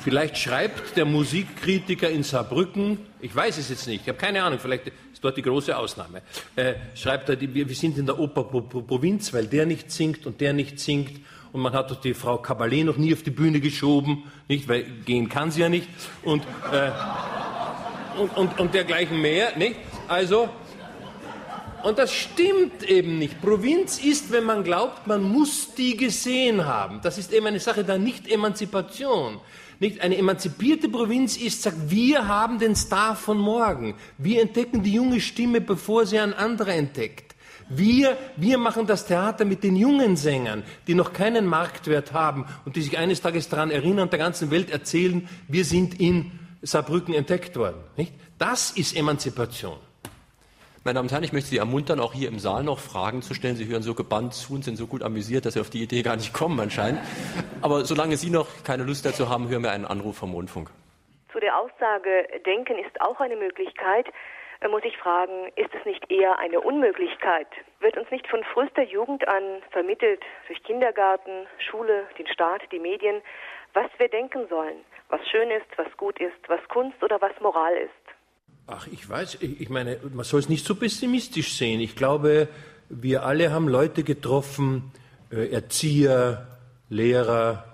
[0.00, 4.60] Vielleicht schreibt der Musikkritiker in Saarbrücken, ich weiß es jetzt nicht, ich habe keine Ahnung,
[4.60, 6.22] vielleicht ist dort die große Ausnahme,
[6.54, 10.40] äh, schreibt er, wir, wir sind in der Oper Provinz, weil der nicht singt und
[10.40, 11.20] der nicht singt
[11.52, 14.84] und man hat doch die Frau Cabalet noch nie auf die Bühne geschoben, nicht, weil
[15.04, 15.88] gehen kann sie ja nicht
[16.22, 16.90] und, äh,
[18.20, 19.76] und, und, und dergleichen mehr, nicht?
[20.08, 20.48] Also,
[21.82, 23.40] und das stimmt eben nicht.
[23.40, 27.00] Provinz ist, wenn man glaubt, man muss die gesehen haben.
[27.02, 29.40] Das ist eben eine Sache der Nicht-Emanzipation.
[29.80, 33.94] Nicht eine emanzipierte Provinz ist, sagt, wir haben den Star von morgen.
[34.18, 37.27] Wir entdecken die junge Stimme, bevor sie ein anderer entdeckt.
[37.68, 42.76] Wir, wir machen das Theater mit den jungen Sängern, die noch keinen Marktwert haben und
[42.76, 47.14] die sich eines Tages daran erinnern und der ganzen Welt erzählen, wir sind in Saarbrücken
[47.14, 47.76] entdeckt worden.
[47.96, 48.12] Nicht?
[48.38, 49.76] Das ist Emanzipation.
[50.84, 53.34] Meine Damen und Herren, ich möchte Sie ermuntern, auch hier im Saal noch Fragen zu
[53.34, 53.56] stellen.
[53.56, 56.02] Sie hören so gebannt zu und sind so gut amüsiert, dass Sie auf die Idee
[56.02, 57.00] gar nicht kommen anscheinend.
[57.60, 60.70] Aber solange Sie noch keine Lust dazu haben, hören wir einen Anruf vom Rundfunk.
[61.32, 64.06] Zu der Aussage, Denken ist auch eine Möglichkeit,
[64.66, 67.46] muss ich fragen, ist es nicht eher eine Unmöglichkeit?
[67.78, 73.22] Wird uns nicht von frühester Jugend an vermittelt, durch Kindergarten, Schule, den Staat, die Medien,
[73.74, 77.74] was wir denken sollen, was schön ist, was gut ist, was Kunst oder was Moral
[77.76, 78.08] ist?
[78.66, 81.80] Ach, ich weiß, ich meine, man soll es nicht so pessimistisch sehen.
[81.80, 82.48] Ich glaube,
[82.88, 84.92] wir alle haben Leute getroffen,
[85.30, 86.46] äh, Erzieher,
[86.90, 87.64] Lehrer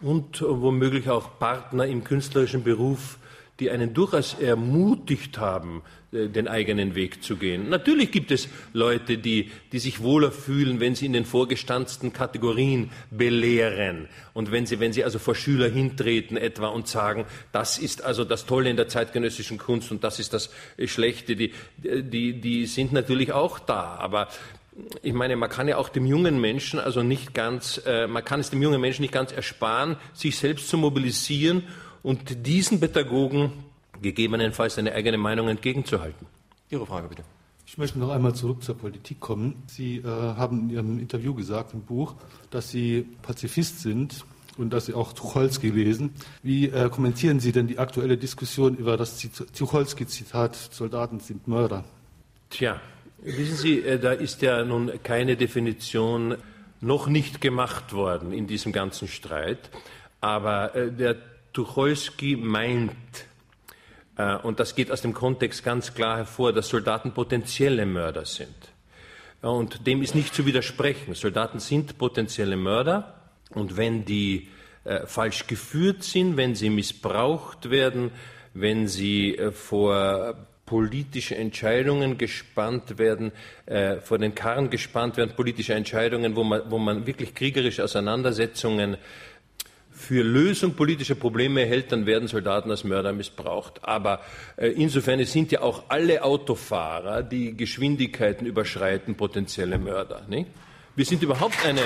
[0.00, 3.18] und womöglich auch Partner im künstlerischen Beruf,
[3.60, 7.68] die einen durchaus ermutigt haben, äh, den eigenen Weg zu gehen.
[7.68, 12.90] Natürlich gibt es Leute, die, die sich wohler fühlen, wenn sie in den vorgestanzten Kategorien
[13.10, 18.02] belehren und wenn sie, wenn sie also vor Schüler hintreten etwa und sagen, das ist
[18.02, 20.50] also das Tolle in der zeitgenössischen Kunst und das ist das
[20.86, 23.96] Schlechte, die, die, die sind natürlich auch da.
[23.96, 24.28] Aber
[25.02, 28.40] ich meine, man kann ja auch dem jungen Menschen also nicht ganz, äh, man kann
[28.40, 31.64] es dem jungen Menschen nicht ganz ersparen, sich selbst zu mobilisieren
[32.02, 33.52] und diesen Pädagogen
[34.00, 36.26] gegebenenfalls eine eigene Meinung entgegenzuhalten.
[36.70, 37.24] Ihre Frage bitte.
[37.66, 39.62] Ich möchte noch einmal zurück zur Politik kommen.
[39.66, 42.14] Sie äh, haben in Ihrem Interview gesagt, im Buch,
[42.50, 44.24] dass Sie Pazifist sind
[44.56, 46.10] und dass Sie auch Tucholsky lesen.
[46.42, 49.18] Wie äh, kommentieren Sie denn die aktuelle Diskussion über das
[49.56, 51.84] Tucholsky-Zitat, Soldaten sind Mörder?
[52.50, 52.80] Tja,
[53.22, 56.36] wissen Sie, äh, da ist ja nun keine Definition
[56.80, 59.70] noch nicht gemacht worden in diesem ganzen Streit.
[60.20, 61.16] Aber äh, der
[61.52, 62.92] Tucholsky meint,
[64.16, 68.54] äh, und das geht aus dem Kontext ganz klar hervor, dass Soldaten potenzielle Mörder sind.
[69.42, 71.14] Und dem ist nicht zu widersprechen.
[71.14, 73.14] Soldaten sind potenzielle Mörder
[73.50, 74.48] und wenn die
[74.84, 78.10] äh, falsch geführt sind, wenn sie missbraucht werden,
[78.54, 80.34] wenn sie äh, vor
[80.66, 83.32] politische Entscheidungen gespannt werden,
[83.66, 88.96] äh, vor den Karren gespannt werden, politische Entscheidungen, wo man, wo man wirklich kriegerische Auseinandersetzungen
[90.00, 93.84] für Lösung politischer Probleme hält, dann werden Soldaten als Mörder missbraucht.
[93.84, 94.20] Aber
[94.56, 100.22] äh, insofern sind ja auch alle Autofahrer, die Geschwindigkeiten überschreiten, potenzielle Mörder.
[100.26, 100.48] Nicht?
[100.96, 101.82] Wir sind überhaupt eine.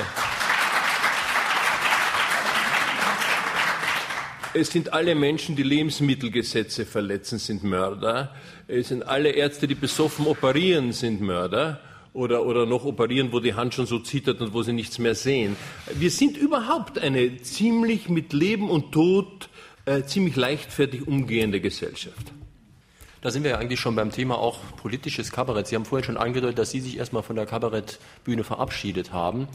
[4.54, 8.32] Es sind alle Menschen, die Lebensmittelgesetze verletzen, sind Mörder.
[8.68, 11.80] Es sind alle Ärzte, die besoffen operieren, sind Mörder
[12.14, 15.14] oder, oder noch operieren, wo die Hand schon so zittert und wo sie nichts mehr
[15.14, 15.56] sehen.
[15.92, 19.50] Wir sind überhaupt eine ziemlich mit Leben und Tod
[19.84, 22.32] äh, ziemlich leichtfertig umgehende Gesellschaft.
[23.20, 25.66] Da sind wir ja eigentlich schon beim Thema auch politisches Kabarett.
[25.66, 29.48] Sie haben vorhin schon angedeutet, dass Sie sich erstmal von der Kabarettbühne verabschiedet haben.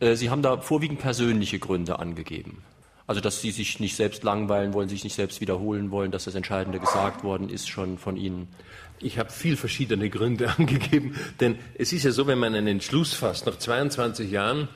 [0.00, 2.62] Äh, Sie haben da vorwiegend persönliche Gründe angegeben.
[3.06, 6.34] Also, dass Sie sich nicht selbst langweilen wollen, sich nicht selbst wiederholen wollen, dass das
[6.34, 8.48] Entscheidende gesagt worden ist schon von Ihnen.
[9.00, 13.14] Ich habe viel verschiedene Gründe angegeben, denn es ist ja so, wenn man einen Entschluss
[13.14, 14.68] fasst, nach 22 Jahren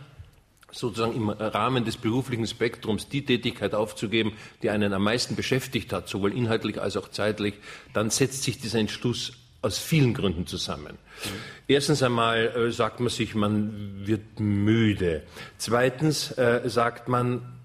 [0.73, 6.09] sozusagen im Rahmen des beruflichen Spektrums die Tätigkeit aufzugeben, die einen am meisten beschäftigt hat,
[6.09, 7.55] sowohl inhaltlich als auch zeitlich,
[7.93, 10.93] dann setzt sich dieser Entschluss aus vielen Gründen zusammen.
[10.93, 11.29] Mhm.
[11.69, 15.23] Erstens einmal äh, sagt man sich, man wird müde.
[15.57, 17.56] Zweitens äh, sagt man,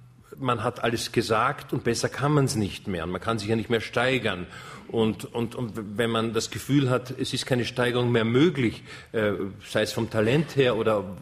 [0.42, 3.04] man hat alles gesagt und besser kann man es nicht mehr.
[3.04, 4.48] Und man kann sich ja nicht mehr steigern.
[4.92, 9.32] Und, und, und wenn man das Gefühl hat, es ist keine Steigerung mehr möglich, äh,
[9.66, 11.18] sei es vom Talent her oder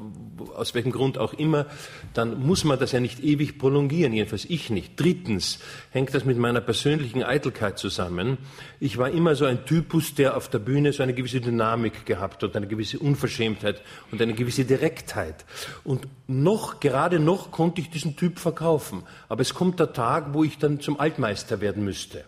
[0.55, 1.65] aus welchem Grund auch immer,
[2.13, 4.99] dann muss man das ja nicht ewig prolongieren, jedenfalls ich nicht.
[4.99, 5.60] Drittens
[5.91, 8.38] hängt das mit meiner persönlichen Eitelkeit zusammen.
[8.79, 12.41] Ich war immer so ein Typus, der auf der Bühne so eine gewisse Dynamik gehabt
[12.41, 15.45] hat, eine gewisse Unverschämtheit und eine gewisse Direktheit.
[15.84, 19.03] Und noch, gerade noch konnte ich diesen Typ verkaufen.
[19.27, 22.25] Aber es kommt der Tag, wo ich dann zum Altmeister werden müsste.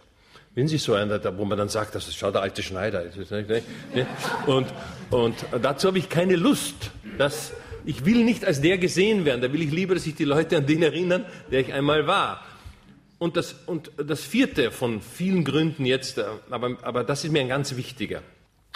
[0.53, 3.05] Wenn Sie so einer, wo man dann sagt, das ist, schau, der alte Schneider.
[4.47, 4.67] Und,
[5.09, 6.91] und dazu habe ich keine Lust.
[7.17, 7.53] Das,
[7.85, 9.41] ich will nicht als der gesehen werden.
[9.41, 12.45] Da will ich lieber, dass sich die Leute an den erinnern, der ich einmal war.
[13.17, 17.41] Und das, und das vierte von vielen Gründen jetzt, äh, aber, aber das ist mir
[17.41, 18.21] ein ganz wichtiger.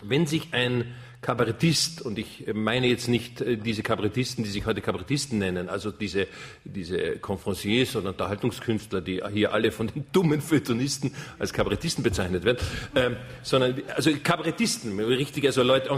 [0.03, 4.81] Wenn sich ein Kabarettist, und ich meine jetzt nicht äh, diese Kabarettisten, die sich heute
[4.81, 6.27] Kabarettisten nennen, also diese,
[6.63, 12.59] diese Conferenciers oder Unterhaltungskünstler, die hier alle von den dummen Feuilletonisten als Kabarettisten bezeichnet werden,
[12.95, 15.89] ähm, sondern also Kabarettisten, richtig, also Leute,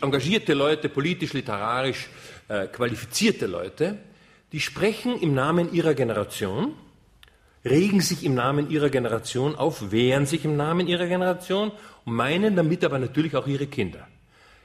[0.00, 2.08] engagierte Leute, politisch, literarisch
[2.48, 3.98] äh, qualifizierte Leute,
[4.52, 6.74] die sprechen im Namen ihrer Generation,
[7.64, 11.70] regen sich im Namen ihrer Generation auf, wehren sich im Namen ihrer Generation
[12.04, 14.08] und meinen damit aber natürlich auch ihre Kinder.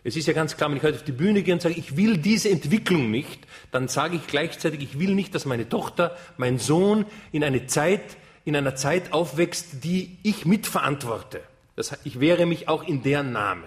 [0.07, 1.97] Es ist ja ganz klar, wenn ich heute auf die Bühne gehe und sage, ich
[1.97, 3.39] will diese Entwicklung nicht,
[3.71, 8.15] dann sage ich gleichzeitig, ich will nicht, dass meine Tochter, mein Sohn in eine Zeit,
[8.45, 11.41] in einer Zeit aufwächst, die ich mitverantworte.
[11.75, 13.63] Das, ich wehre mich auch in deren Namen.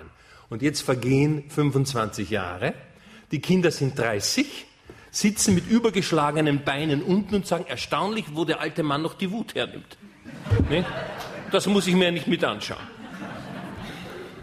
[0.48, 2.72] Und jetzt vergehen 25 Jahre,
[3.32, 4.64] die Kinder sind 30,
[5.10, 9.56] sitzen mit übergeschlagenen Beinen unten und sagen, erstaunlich, wo der alte Mann noch die Wut
[9.56, 9.98] hernimmt.
[10.70, 10.86] Ne?
[11.50, 12.97] Das muss ich mir nicht mit anschauen.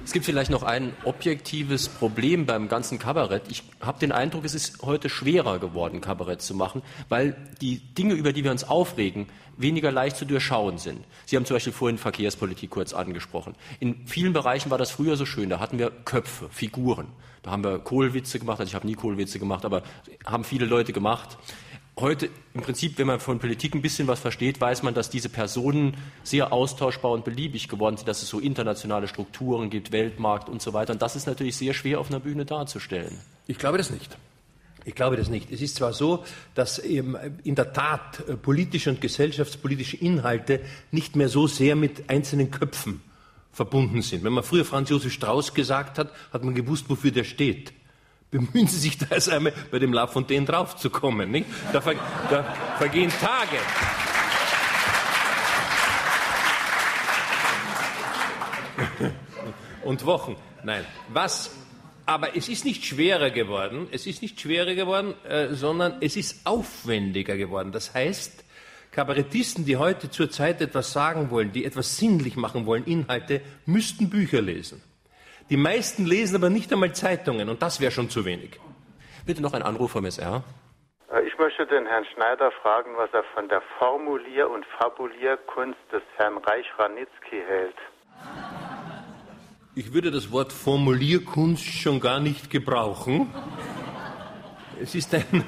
[0.05, 3.41] Es gibt vielleicht noch ein objektives Problem beim ganzen Kabarett.
[3.49, 8.13] Ich habe den Eindruck, es ist heute schwerer geworden, Kabarett zu machen, weil die Dinge,
[8.13, 9.25] über die wir uns aufregen,
[9.57, 11.03] weniger leicht zu durchschauen sind.
[11.25, 13.55] Sie haben zum Beispiel vorhin Verkehrspolitik kurz angesprochen.
[13.79, 15.49] In vielen Bereichen war das früher so schön.
[15.49, 17.07] Da hatten wir Köpfe, Figuren.
[17.41, 18.59] Da haben wir Kohlwitze gemacht.
[18.59, 19.81] Also ich habe nie Kohlwitze gemacht, aber
[20.23, 21.35] haben viele Leute gemacht
[21.97, 25.29] heute im Prinzip, wenn man von Politik ein bisschen was versteht, weiß man, dass diese
[25.29, 30.61] Personen sehr austauschbar und beliebig geworden sind, dass es so internationale Strukturen gibt, Weltmarkt und
[30.61, 30.93] so weiter.
[30.93, 33.19] Und das ist natürlich sehr schwer auf einer Bühne darzustellen.
[33.47, 34.17] Ich glaube das nicht.
[34.83, 35.51] Ich glaube das nicht.
[35.51, 41.15] Es ist zwar so, dass eben in der Tat äh, politische und gesellschaftspolitische Inhalte nicht
[41.15, 43.01] mehr so sehr mit einzelnen Köpfen
[43.51, 44.23] verbunden sind.
[44.23, 47.73] Wenn man früher Franz Josef Strauß gesagt hat, hat man gewusst, wofür der steht
[48.39, 51.31] bemühen Sie sich da erst einmal bei dem La Fontaine draufzukommen.
[51.31, 51.47] Nicht?
[51.71, 51.95] Da, ver,
[52.29, 52.43] da
[52.77, 53.57] vergehen Tage.
[59.83, 60.35] Und Wochen.
[60.63, 60.83] Nein.
[61.09, 61.51] Was?
[62.07, 66.45] Aber es ist nicht schwerer geworden, es ist nicht schwerer geworden, äh, sondern es ist
[66.45, 67.71] aufwendiger geworden.
[67.71, 68.43] Das heißt,
[68.91, 74.09] Kabarettisten, die heute zur Zeit etwas sagen wollen, die etwas sinnlich machen wollen, Inhalte, müssten
[74.09, 74.81] Bücher lesen.
[75.49, 78.59] Die meisten lesen aber nicht einmal Zeitungen und das wäre schon zu wenig.
[79.25, 80.43] Bitte noch ein Anruf vom SR.
[81.11, 86.01] Äh, ich möchte den Herrn Schneider fragen, was er von der Formulier- und Fabulierkunst des
[86.17, 87.75] Herrn Reich-Ranitzky hält.
[89.75, 93.29] Ich würde das Wort Formulierkunst schon gar nicht gebrauchen.
[94.81, 95.43] Es ist ein,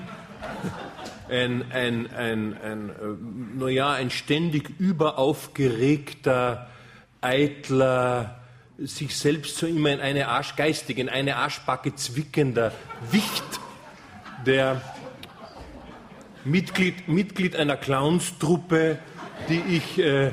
[1.30, 6.68] ein, ein, ein, ein, äh, naja, ein ständig überaufgeregter,
[7.22, 8.37] eitler,
[8.78, 12.72] sich selbst so immer in eine Arsch, geistig in eine Arschbacke zwickender
[13.12, 13.44] Wicht,
[14.46, 14.82] der
[16.46, 19.00] Mitglied, Mitglied einer Clownstruppe,
[19.50, 20.32] die ich, äh,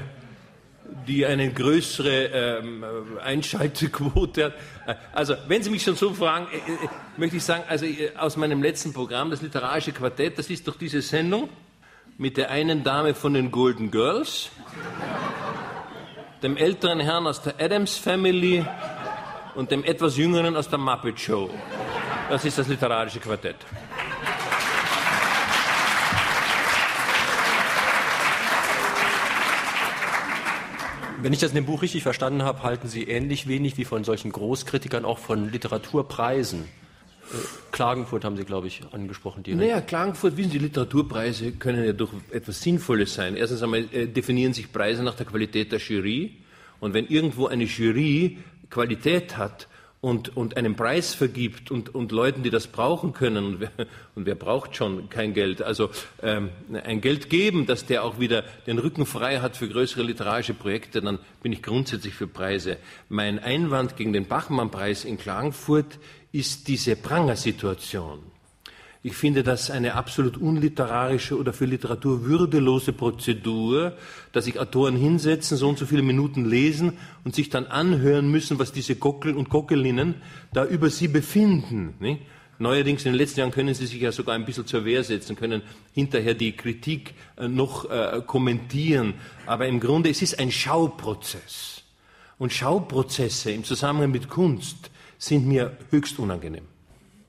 [1.09, 2.85] die eine größere ähm,
[3.23, 4.45] Einschaltequote
[4.87, 4.99] hat.
[5.13, 8.37] Also, wenn Sie mich schon so fragen, äh, äh, möchte ich sagen, also äh, aus
[8.37, 11.49] meinem letzten Programm, das literarische Quartett, das ist doch diese Sendung
[12.19, 14.51] mit der einen Dame von den Golden Girls
[16.45, 18.67] dem älteren Herrn aus der Adams Family
[19.55, 21.49] und dem etwas jüngeren aus der Muppet Show.
[22.29, 23.57] Das ist das literarische Quartett.
[31.23, 34.05] Wenn ich das in dem Buch richtig verstanden habe, halten Sie ähnlich wenig wie von
[34.05, 36.69] solchen Großkritikern auch von Literaturpreisen.
[37.73, 39.43] Klagenfurt haben Sie, glaube ich, angesprochen.
[39.43, 39.63] Direkt.
[39.63, 43.37] Naja, Klagenfurt, wissen Sie, Literaturpreise können ja durch etwas Sinnvolles sein.
[43.37, 46.33] Erstens einmal äh, definieren sich Preise nach der Qualität der Jury.
[46.81, 48.39] Und wenn irgendwo eine Jury
[48.71, 49.69] Qualität hat,
[50.05, 53.71] und, und einen Preis vergibt und, und Leuten, die das brauchen können, und wer,
[54.15, 55.89] und wer braucht schon kein Geld, also
[56.23, 56.51] ähm,
[56.85, 61.01] ein Geld geben, dass der auch wieder den Rücken frei hat für größere literarische Projekte,
[61.01, 62.77] dann bin ich grundsätzlich für Preise.
[63.09, 65.99] Mein Einwand gegen den Bachmann-Preis in Klagenfurt
[66.35, 68.19] ist diese Pranger-Situation.
[69.05, 73.93] Ich finde das eine absolut unliterarische oder für Literatur würdelose Prozedur,
[74.33, 78.59] dass sich Autoren hinsetzen, so und so viele Minuten lesen und sich dann anhören müssen,
[78.59, 80.17] was diese Gockel und Gockelinnen
[80.53, 81.95] da über sie befinden.
[82.59, 85.37] Neuerdings in den letzten Jahren können sie sich ja sogar ein bisschen zur Wehr setzen,
[85.37, 85.63] können
[85.93, 89.15] hinterher die Kritik äh, noch äh, kommentieren.
[89.47, 91.83] Aber im Grunde, es ist ein Schauprozess.
[92.39, 96.67] Und Schauprozesse im Zusammenhang mit Kunst sind mir höchst unangenehm.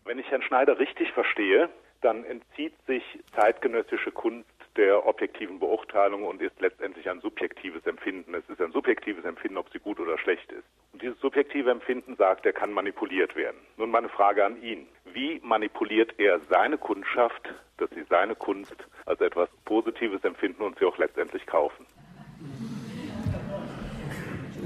[0.06, 1.70] Wenn ich Herrn Schneider richtig verstehe,
[2.02, 3.04] dann entzieht sich
[3.36, 8.34] zeitgenössische Kunst der objektiven Beurteilung und ist letztendlich ein subjektives Empfinden.
[8.34, 10.66] Es ist ein subjektives Empfinden, ob sie gut oder schlecht ist.
[10.92, 13.58] Und dieses subjektive Empfinden sagt, er kann manipuliert werden.
[13.78, 14.88] Nun meine Frage an ihn.
[15.14, 18.76] Wie manipuliert er seine Kundschaft, dass sie seine Kunst
[19.06, 21.86] als etwas Positives empfinden und sie auch letztendlich kaufen?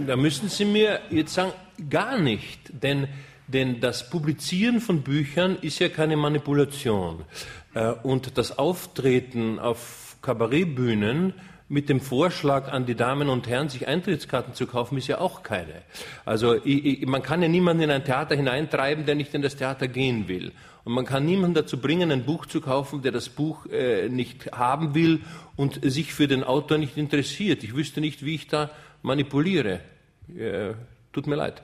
[0.07, 1.51] Da müssen Sie mir jetzt sagen,
[1.89, 2.59] gar nicht.
[2.83, 3.07] Denn
[3.49, 7.25] denn das Publizieren von Büchern ist ja keine Manipulation.
[7.73, 11.33] Äh, und das Auftreten auf Kabarettbühnen
[11.67, 15.41] mit dem Vorschlag an die Damen und Herren, sich Eintrittskarten zu kaufen, ist ja auch
[15.41, 15.81] keine.
[16.25, 19.55] Also ich, ich, man kann ja niemanden in ein Theater hineintreiben, der nicht in das
[19.55, 20.51] Theater gehen will.
[20.83, 24.51] Und man kann niemanden dazu bringen, ein Buch zu kaufen, der das Buch äh, nicht
[24.51, 25.21] haben will
[25.55, 27.63] und sich für den Autor nicht interessiert.
[27.63, 28.69] Ich wüsste nicht, wie ich da
[29.01, 29.81] manipuliere.
[30.35, 30.73] Äh,
[31.11, 31.61] tut mir leid.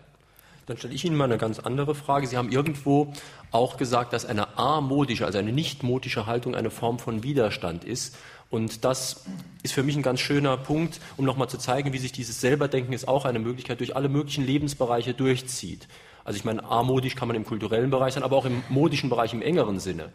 [0.65, 2.25] Dann stelle ich Ihnen mal eine ganz andere Frage.
[2.25, 3.13] Sie haben irgendwo
[3.51, 8.17] auch gesagt, dass eine amodische, also eine nicht modische Haltung eine Form von Widerstand ist.
[8.49, 9.25] Und das
[9.63, 12.93] ist für mich ein ganz schöner Punkt, um nochmal zu zeigen, wie sich dieses Selberdenken
[12.93, 15.88] ist auch eine Möglichkeit durch alle möglichen Lebensbereiche durchzieht.
[16.23, 19.33] Also ich meine, amodisch kann man im kulturellen Bereich sein, aber auch im modischen Bereich
[19.33, 20.11] im engeren Sinne.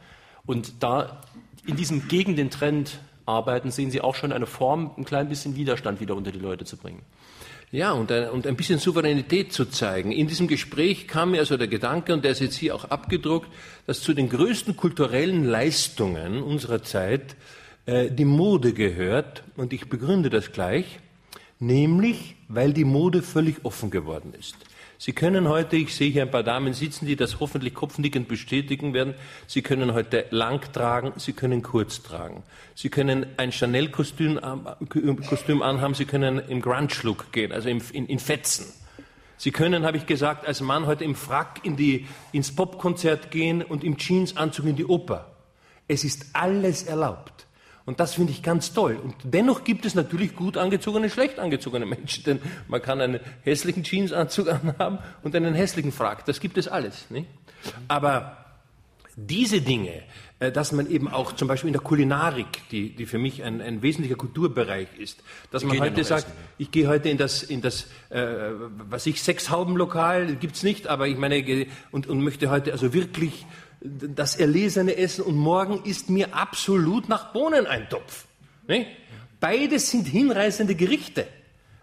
[0.46, 1.22] Und da
[1.66, 2.98] in diesem gegen den Trend
[3.30, 6.64] arbeiten, sehen Sie auch schon eine Form, ein klein bisschen Widerstand wieder unter die Leute
[6.64, 7.02] zu bringen.
[7.72, 10.10] Ja, und ein, und ein bisschen Souveränität zu zeigen.
[10.10, 13.48] In diesem Gespräch kam mir also der Gedanke, und der ist jetzt hier auch abgedruckt,
[13.86, 17.36] dass zu den größten kulturellen Leistungen unserer Zeit
[17.86, 20.98] äh, die Mode gehört, und ich begründe das gleich,
[21.60, 24.56] nämlich weil die Mode völlig offen geworden ist.
[25.03, 28.92] Sie können heute, ich sehe hier ein paar Damen sitzen, die das hoffentlich kopfnickend bestätigen
[28.92, 29.14] werden,
[29.46, 32.42] Sie können heute lang tragen, Sie können kurz tragen.
[32.74, 34.38] Sie können ein Chanel-Kostüm
[35.26, 38.66] Kostüm anhaben, Sie können im Grunge-Look gehen, also in, in, in Fetzen.
[39.38, 43.62] Sie können, habe ich gesagt, als Mann heute im Frack in die, ins Popkonzert gehen
[43.62, 45.34] und im Jeansanzug in die Oper.
[45.88, 47.46] Es ist alles erlaubt.
[47.84, 48.96] Und das finde ich ganz toll.
[49.02, 52.24] Und dennoch gibt es natürlich gut angezogene, schlecht angezogene Menschen.
[52.24, 56.24] Denn man kann einen hässlichen Jeansanzug anhaben und einen hässlichen Frack.
[56.26, 57.10] Das gibt es alles.
[57.10, 57.28] Nicht?
[57.88, 58.36] Aber
[59.16, 60.02] diese Dinge,
[60.38, 63.60] äh, dass man eben auch zum Beispiel in der Kulinarik, die, die für mich ein,
[63.60, 66.36] ein wesentlicher Kulturbereich ist, dass man heute sagt, essen.
[66.58, 68.22] ich gehe heute in das, in das äh,
[68.88, 73.46] was ich, Sechshaubenlokal, gibt's nicht, aber ich meine, und, und möchte heute also wirklich
[73.80, 78.26] das erlesene Essen und morgen ist mir absolut nach Bohnen ein Topf.
[78.68, 78.86] Ne?
[79.40, 81.26] Beides sind hinreißende Gerichte.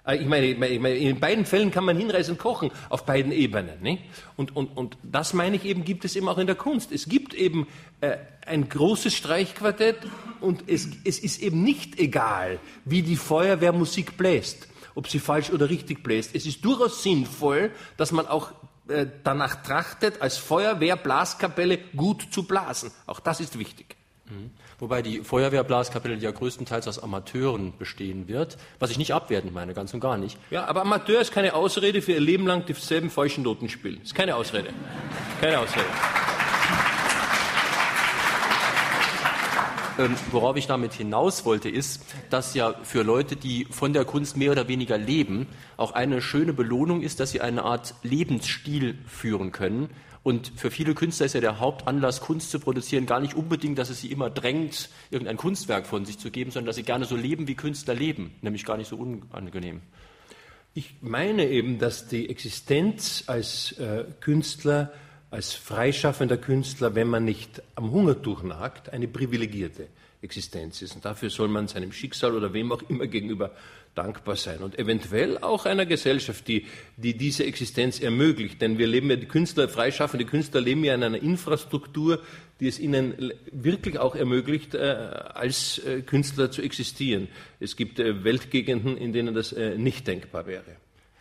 [0.05, 3.81] Äh, ich meine, in beiden Fällen kann man hinreißend kochen, auf beiden Ebenen.
[3.81, 3.99] Ne?
[4.35, 6.91] Und, und, und das meine ich eben, gibt es eben auch in der Kunst.
[6.91, 7.67] Es gibt eben
[8.01, 9.97] äh, ein großes Streichquartett
[10.39, 15.49] und es, es ist eben nicht egal, wie die Feuerwehr Musik bläst, ob sie falsch
[15.49, 16.35] oder richtig bläst.
[16.35, 18.51] Es ist durchaus sinnvoll, dass man auch
[19.23, 22.91] danach trachtet, als Feuerwehrblaskapelle gut zu blasen.
[23.05, 23.95] Auch das ist wichtig.
[24.25, 24.51] Mhm.
[24.79, 29.93] Wobei die Feuerwehrblaskapelle ja größtenteils aus Amateuren bestehen wird, was ich nicht abwertend meine, ganz
[29.93, 30.37] und gar nicht.
[30.51, 34.01] Ja, aber Amateur ist keine Ausrede für ihr Leben lang dieselben falschen Noten spielen.
[34.03, 34.69] Ist keine Ausrede.
[35.41, 35.85] Keine Ausrede.
[39.99, 44.37] Ähm, worauf ich damit hinaus wollte, ist, dass ja für Leute, die von der Kunst
[44.37, 49.51] mehr oder weniger leben, auch eine schöne Belohnung ist, dass sie eine Art Lebensstil führen
[49.51, 49.89] können.
[50.21, 53.89] Und für viele Künstler ist ja der Hauptanlass, Kunst zu produzieren, gar nicht unbedingt, dass
[53.89, 57.15] es sie immer drängt, irgendein Kunstwerk von sich zu geben, sondern dass sie gerne so
[57.15, 59.81] leben, wie Künstler leben, nämlich gar nicht so unangenehm.
[60.73, 64.91] Ich meine eben, dass die Existenz als äh, Künstler
[65.29, 69.87] als freischaffender Künstler, wenn man nicht am Hungertuch nagt, eine privilegierte
[70.21, 70.95] Existenz ist.
[70.95, 73.51] Und dafür soll man seinem Schicksal oder wem auch immer gegenüber
[73.93, 76.67] dankbar sein und eventuell auch einer Gesellschaft, die,
[76.97, 78.61] die diese Existenz ermöglicht.
[78.61, 82.21] Denn wir leben ja, die Künstler, freischaffende Künstler leben ja in einer Infrastruktur,
[82.59, 87.27] die es ihnen wirklich auch ermöglicht, äh, als äh, Künstler zu existieren.
[87.59, 90.75] Es gibt äh, Weltgegenden, in denen das nicht denkbar wäre.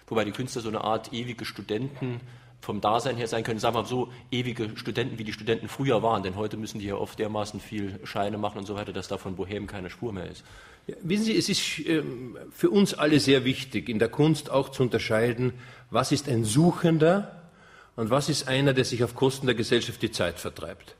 [0.07, 2.20] Wobei die Künstler so eine Art ewige Studenten
[2.66, 6.02] vom Dasein her sein können, sagen wir mal so, ewige Studenten, wie die Studenten früher
[6.02, 6.24] waren.
[6.24, 9.18] Denn heute müssen die ja oft dermaßen viel Scheine machen und so weiter, dass da
[9.18, 10.44] von Bohem keine Spur mehr ist.
[10.88, 14.70] Ja, wissen Sie, es ist ähm, für uns alle sehr wichtig, in der Kunst auch
[14.70, 15.52] zu unterscheiden,
[15.90, 17.50] was ist ein Suchender
[17.94, 20.96] und was ist einer, der sich auf Kosten der Gesellschaft die Zeit vertreibt.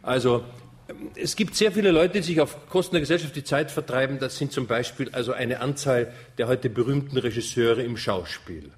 [0.00, 0.42] Also
[0.88, 4.18] ähm, es gibt sehr viele Leute, die sich auf Kosten der Gesellschaft die Zeit vertreiben.
[4.18, 8.70] Das sind zum Beispiel also eine Anzahl der heute berühmten Regisseure im Schauspiel.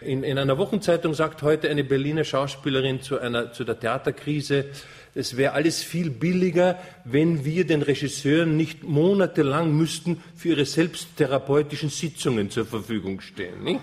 [0.00, 4.66] In, in einer Wochenzeitung sagt heute eine Berliner Schauspielerin zu, einer, zu der Theaterkrise,
[5.14, 11.88] es wäre alles viel billiger, wenn wir den Regisseuren nicht monatelang müssten für ihre selbsttherapeutischen
[11.88, 13.64] Sitzungen zur Verfügung stehen.
[13.64, 13.80] Nicht?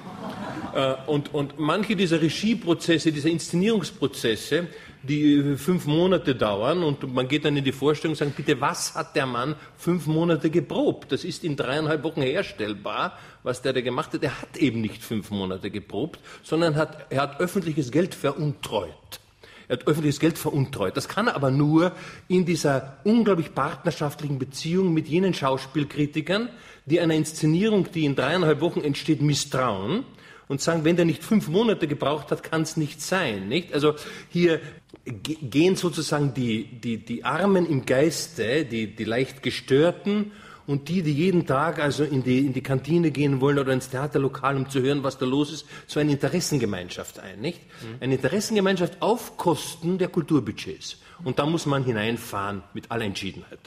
[0.74, 4.68] Äh, und, und manche dieser Regieprozesse, dieser Inszenierungsprozesse,
[5.04, 8.96] die fünf Monate dauern und man geht dann in die Vorstellung und sagt, bitte, was
[8.96, 11.12] hat der Mann fünf Monate geprobt?
[11.12, 14.24] Das ist in dreieinhalb Wochen herstellbar, was der da gemacht hat.
[14.24, 19.22] Er hat eben nicht fünf Monate geprobt, sondern hat, er hat öffentliches Geld veruntreut.
[19.68, 20.98] Er hat öffentliches Geld veruntreut.
[20.98, 21.92] Das kann er aber nur
[22.28, 26.50] in dieser unglaublich partnerschaftlichen Beziehung mit jenen Schauspielkritikern,
[26.86, 30.04] die einer Inszenierung, die in dreieinhalb Wochen entsteht, misstrauen
[30.48, 33.48] und sagen, wenn der nicht fünf Monate gebraucht hat, kann es nicht sein.
[33.48, 33.74] Nicht?
[33.74, 33.96] Also
[34.30, 34.60] hier
[35.06, 40.32] gehen sozusagen die, die, die Armen im Geiste, die, die leicht gestörten
[40.68, 43.90] und die, die jeden Tag also in die, in die Kantine gehen wollen oder ins
[43.90, 47.62] Theaterlokal, um zu hören, was da los ist, so eine Interessengemeinschaft ein, nicht?
[47.82, 47.98] Mhm.
[48.00, 50.98] Eine Interessengemeinschaft auf Kosten der Kulturbudgets.
[51.24, 53.60] Und da muss man hineinfahren mit aller Entschiedenheit.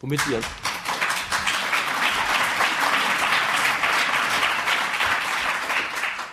[0.00, 0.40] Womit wir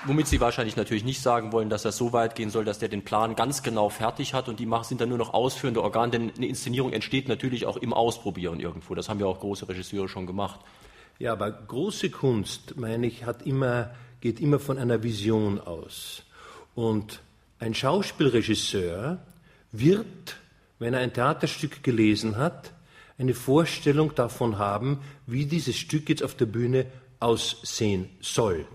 [0.06, 2.89] Womit Sie wahrscheinlich natürlich nicht sagen wollen, dass das so weit gehen soll, dass der
[2.89, 6.32] den Plan ganz genau fertig hat und die sind dann nur noch ausführende Organe, denn
[6.36, 8.95] eine Inszenierung entsteht natürlich auch im Ausprobieren irgendwo.
[8.95, 10.60] Das haben ja auch große Regisseure schon gemacht.
[11.20, 16.24] Ja, aber große Kunst, meine ich, hat immer, geht immer von einer Vision aus.
[16.76, 17.22] Und
[17.60, 19.20] ein Schauspielregisseur
[19.72, 20.36] wird,
[20.80, 22.74] wenn er ein Theaterstück gelesen hat,
[23.18, 26.88] eine Vorstellung davon haben, wie dieses Stück jetzt auf der Bühne
[27.22, 28.66] aussehen soll.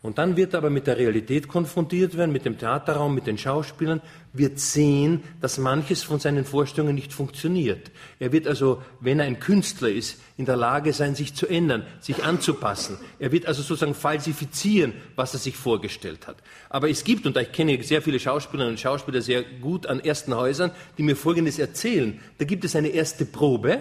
[0.00, 3.36] Und dann wird er aber mit der Realität konfrontiert werden, mit dem Theaterraum, mit den
[3.36, 4.00] Schauspielern,
[4.32, 7.90] wird sehen, dass manches von seinen Vorstellungen nicht funktioniert.
[8.20, 11.84] Er wird also, wenn er ein Künstler ist, in der Lage sein, sich zu ändern,
[11.98, 12.96] sich anzupassen.
[13.18, 16.36] Er wird also sozusagen falsifizieren, was er sich vorgestellt hat.
[16.68, 20.32] Aber es gibt, und ich kenne sehr viele Schauspielerinnen und Schauspieler sehr gut an ersten
[20.32, 22.20] Häusern, die mir Folgendes erzählen.
[22.38, 23.80] Da gibt es eine erste Probe.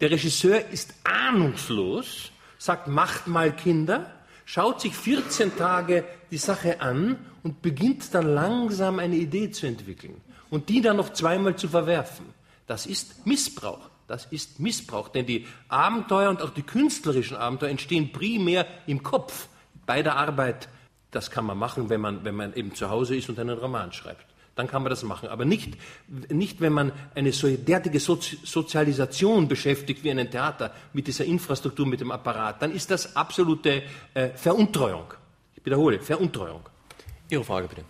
[0.00, 4.14] Der Regisseur ist ahnungslos, sagt, macht mal Kinder
[4.48, 10.22] schaut sich 14 Tage die Sache an und beginnt dann langsam eine Idee zu entwickeln
[10.48, 12.24] und die dann noch zweimal zu verwerfen.
[12.66, 13.90] Das ist Missbrauch.
[14.06, 19.48] Das ist Missbrauch, denn die Abenteuer und auch die künstlerischen Abenteuer entstehen primär im Kopf
[19.84, 20.70] bei der Arbeit.
[21.10, 23.92] Das kann man machen, wenn man, wenn man eben zu Hause ist und einen Roman
[23.92, 24.24] schreibt
[24.58, 25.28] dann kann man das machen.
[25.28, 25.78] Aber nicht,
[26.30, 31.86] nicht wenn man eine so derartige Sozi Sozialisation beschäftigt wie ein Theater mit dieser Infrastruktur,
[31.86, 32.60] mit dem Apparat.
[32.60, 33.82] Dann ist das absolute
[34.14, 35.14] äh, Veruntreuung.
[35.54, 36.60] Ich wiederhole, Veruntreuung.
[37.30, 37.84] Ihre Frage bitte.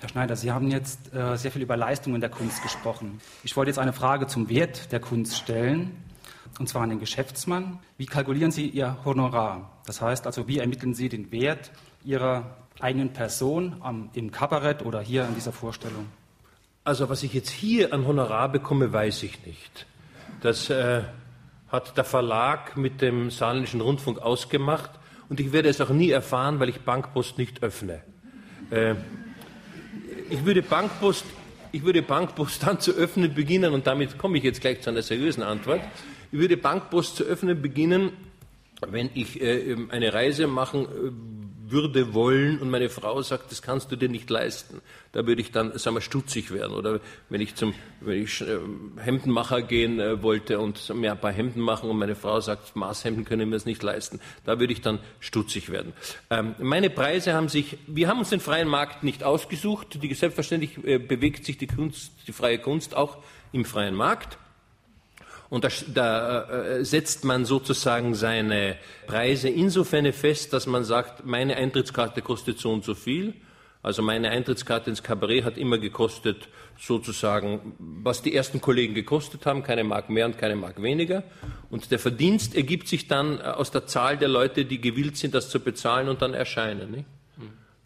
[0.00, 3.20] Herr Schneider, Sie haben jetzt äh, sehr viel über Leistungen der Kunst gesprochen.
[3.44, 5.94] Ich wollte jetzt eine Frage zum Wert der Kunst stellen,
[6.58, 7.78] und zwar an den Geschäftsmann.
[7.98, 9.70] Wie kalkulieren Sie Ihr Honorar?
[9.84, 11.70] Das heißt also, wie ermitteln Sie den Wert
[12.04, 16.06] Ihrer eigenen Person am, im Kabarett oder hier in dieser Vorstellung?
[16.84, 19.86] Also was ich jetzt hier an Honorar bekomme, weiß ich nicht.
[20.40, 21.02] Das äh,
[21.68, 24.90] hat der Verlag mit dem Saarländischen Rundfunk ausgemacht
[25.28, 28.00] und ich werde es auch nie erfahren, weil ich Bankpost nicht öffne.
[28.70, 28.94] Äh,
[30.30, 31.24] ich würde Bankpost,
[31.72, 35.02] ich würde Bankpost dann zu öffnen beginnen und damit komme ich jetzt gleich zu einer
[35.02, 35.80] seriösen Antwort.
[36.32, 38.12] Ich würde Bankpost zu öffnen beginnen,
[38.88, 41.39] wenn ich äh, eine Reise machen äh,
[41.70, 44.80] würde wollen und meine Frau sagt, das kannst du dir nicht leisten,
[45.12, 46.72] da würde ich dann, sagen wir, stutzig werden.
[46.72, 48.58] Oder wenn ich zum wenn ich, äh,
[48.98, 53.24] Hemdenmacher gehen äh, wollte und mir ein paar Hemden machen und meine Frau sagt, Maßhemden
[53.24, 55.92] können wir es nicht leisten, da würde ich dann stutzig werden.
[56.30, 60.02] Ähm, meine Preise haben sich, wir haben uns den freien Markt nicht ausgesucht.
[60.02, 63.18] Die, selbstverständlich äh, bewegt sich die Kunst, die freie Kunst auch
[63.52, 64.38] im freien Markt.
[65.50, 68.76] Und da, da äh, setzt man sozusagen seine
[69.06, 73.34] Preise insofern fest, dass man sagt, meine Eintrittskarte kostet so und so viel.
[73.82, 76.48] Also meine Eintrittskarte ins Kabarett hat immer gekostet,
[76.78, 81.24] sozusagen, was die ersten Kollegen gekostet haben, keine Mark mehr und keine Mark weniger.
[81.68, 85.34] Und der Verdienst ergibt sich dann äh, aus der Zahl der Leute, die gewillt sind,
[85.34, 86.90] das zu bezahlen und dann erscheinen.
[86.90, 87.06] Nicht?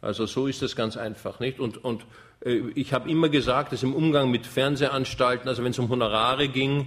[0.00, 1.40] Also so ist das ganz einfach.
[1.40, 1.58] Nicht?
[1.58, 2.04] Und, und
[2.44, 6.48] äh, ich habe immer gesagt, dass im Umgang mit Fernsehanstalten, also wenn es um Honorare
[6.48, 6.86] ging,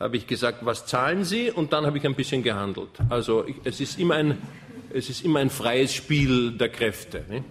[0.00, 1.50] habe ich gesagt, was zahlen Sie?
[1.50, 2.90] Und dann habe ich ein bisschen gehandelt.
[3.10, 4.38] Also ich, es, ist immer ein,
[4.92, 7.24] es ist immer ein freies Spiel der Kräfte.
[7.28, 7.44] Nicht?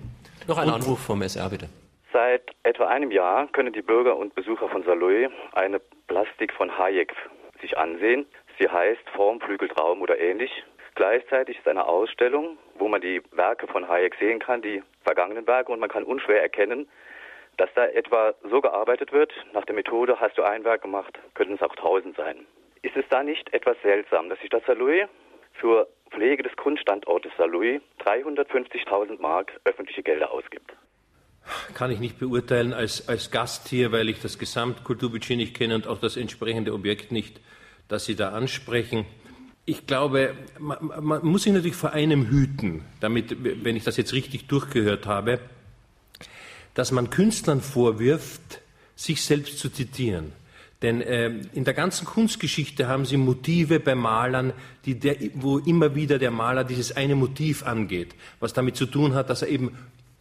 [0.47, 1.67] Noch ein Anruf vom SR, bitte.
[2.13, 7.13] Seit etwa einem Jahr können die Bürger und Besucher von Saloy eine Plastik von Hayek
[7.61, 8.25] sich ansehen.
[8.57, 10.51] Sie heißt Form, Flügel, Traum oder ähnlich.
[10.95, 15.71] Gleichzeitig ist eine Ausstellung, wo man die Werke von Hayek sehen kann, die vergangenen Werke,
[15.71, 16.87] und man kann unschwer erkennen,
[17.57, 21.55] dass da etwa so gearbeitet wird, nach der Methode, hast du ein Werk gemacht, könnten
[21.55, 22.45] es auch tausend sein.
[22.83, 25.07] Ist es da nicht etwas seltsam, dass sich das Saloy
[25.53, 30.71] für Pflege des Kunststandortes Saarlouis 350.000 Mark öffentliche Gelder ausgibt.
[31.73, 35.87] Kann ich nicht beurteilen als, als Gast hier, weil ich das Gesamtkulturbudget nicht kenne und
[35.87, 37.39] auch das entsprechende Objekt nicht,
[37.87, 39.05] das Sie da ansprechen.
[39.65, 44.13] Ich glaube, man, man muss sich natürlich vor einem hüten, damit, wenn ich das jetzt
[44.13, 45.39] richtig durchgehört habe,
[46.77, 48.61] dass man Künstlern vorwirft,
[48.95, 50.31] sich selbst zu zitieren.
[50.83, 54.53] Denn äh, in der ganzen Kunstgeschichte haben Sie Motive bei Malern,
[54.85, 59.15] die der, wo immer wieder der Maler dieses eine Motiv angeht, was damit zu tun
[59.15, 59.71] hat, dass er eben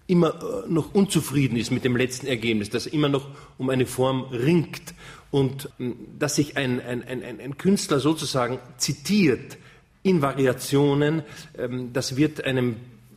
[0.07, 3.29] immer äh, noch unzufrieden ist mit dem letzten Ergebnis, dass er immer noch
[3.59, 4.95] um eine Form ringt
[5.31, 9.59] und äh, dass sich ein, ein, ein, ein, Künstler sozusagen zitiert
[10.03, 12.77] in Variationen, äh, das wird einem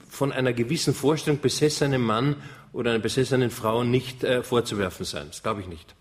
[0.09, 2.35] von einer gewissen Vorstellung besessenen Mann
[2.73, 5.27] oder einer besessenen Frau nicht äh, vorzuwerfen sein.
[5.27, 5.95] Das glaube ich nicht.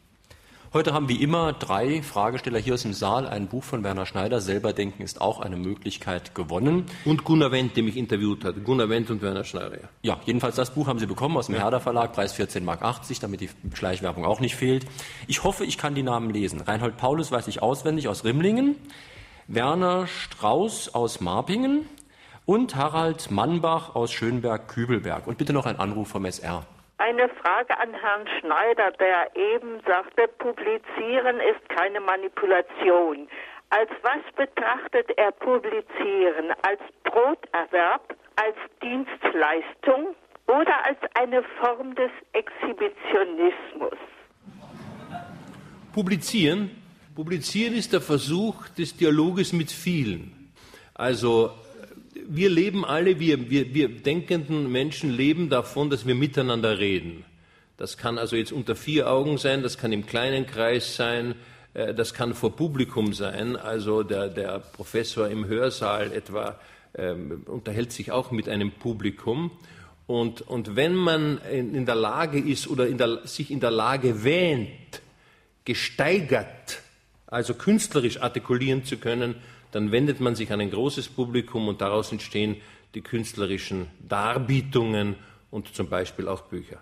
[0.74, 4.42] Heute haben wie immer drei Fragesteller hier aus dem Saal ein Buch von Werner Schneider.
[4.42, 6.84] Selber denken ist auch eine Möglichkeit gewonnen.
[7.06, 8.62] Und Gunnar Wendt, der mich interviewt hat.
[8.64, 9.78] Gunnar Wendt und Werner Schneider.
[9.78, 11.62] Ja, ja jedenfalls das Buch haben Sie bekommen aus dem ja.
[11.62, 12.82] Herder Verlag, Preis 14,80 Mark,
[13.22, 14.84] damit die Schleichwerbung auch nicht fehlt.
[15.26, 16.60] Ich hoffe, ich kann die Namen lesen.
[16.60, 18.76] Reinhold Paulus weiß ich auswendig aus Rimlingen,
[19.46, 21.86] Werner Strauß aus Marpingen
[22.49, 25.26] und Harald Mannbach aus Schönberg-Kübelberg.
[25.26, 26.64] Und bitte noch ein Anruf vom SR.
[26.96, 33.28] Eine Frage an Herrn Schneider, der eben sagte, Publizieren ist keine Manipulation.
[33.68, 36.55] Als was betrachtet er Publizieren?
[36.62, 43.99] Als Broterwerb, als Dienstleistung oder als eine Form des Exhibitionismus?
[45.92, 46.70] Publizieren?
[47.14, 50.55] Publizieren ist der Versuch des Dialoges mit vielen.
[50.94, 51.53] Also
[52.29, 57.24] wir leben alle, wir, wir, wir denkenden Menschen leben davon, dass wir miteinander reden.
[57.79, 61.35] Das kann also jetzt unter vier Augen sein, das kann im kleinen Kreis sein,
[61.74, 63.57] äh, das kann vor Publikum sein.
[63.57, 66.61] Also der, der Professor im Hörsaal etwa
[66.97, 69.51] ähm, unterhält sich auch mit einem Publikum.
[70.07, 74.24] Und, und wenn man in, der Lage ist oder in der, sich in der Lage
[74.24, 75.03] wähnt,
[75.64, 76.81] gesteigert,
[77.26, 79.35] also künstlerisch artikulieren zu können,
[79.72, 82.56] dann wendet man sich an ein großes Publikum und daraus entstehen
[82.94, 85.16] die künstlerischen Darbietungen
[85.50, 86.80] und zum Beispiel auch Bücher.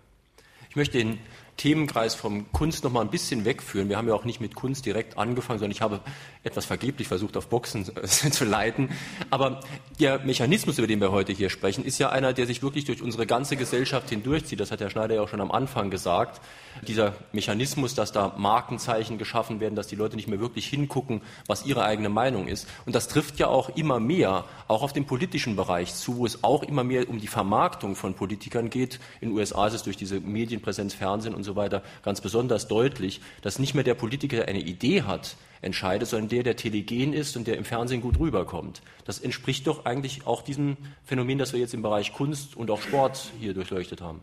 [0.71, 1.19] Ich möchte den
[1.57, 3.89] Themenkreis vom Kunst noch mal ein bisschen wegführen.
[3.89, 6.01] Wir haben ja auch nicht mit Kunst direkt angefangen, sondern ich habe
[6.43, 8.91] etwas vergeblich versucht, auf Boxen zu leiten.
[9.31, 9.61] Aber
[9.99, 13.01] der Mechanismus, über den wir heute hier sprechen, ist ja einer, der sich wirklich durch
[13.01, 14.61] unsere ganze Gesellschaft hindurchzieht.
[14.61, 16.41] Das hat Herr Schneider ja auch schon am Anfang gesagt.
[16.87, 21.65] Dieser Mechanismus, dass da Markenzeichen geschaffen werden, dass die Leute nicht mehr wirklich hingucken, was
[21.65, 22.69] ihre eigene Meinung ist.
[22.85, 26.45] Und das trifft ja auch immer mehr, auch auf den politischen Bereich zu, wo es
[26.45, 29.01] auch immer mehr um die Vermarktung von Politikern geht.
[29.23, 33.23] In den USA ist es durch diese Medienpräsenz, Fernsehen und so weiter ganz besonders deutlich,
[33.41, 37.47] dass nicht mehr der Politiker eine Idee hat, entscheidet, sondern der, der telegen ist und
[37.47, 38.83] der im Fernsehen gut rüberkommt.
[39.05, 42.83] Das entspricht doch eigentlich auch diesem Phänomen, das wir jetzt im Bereich Kunst und auch
[42.83, 44.23] Sport hier durchleuchtet haben.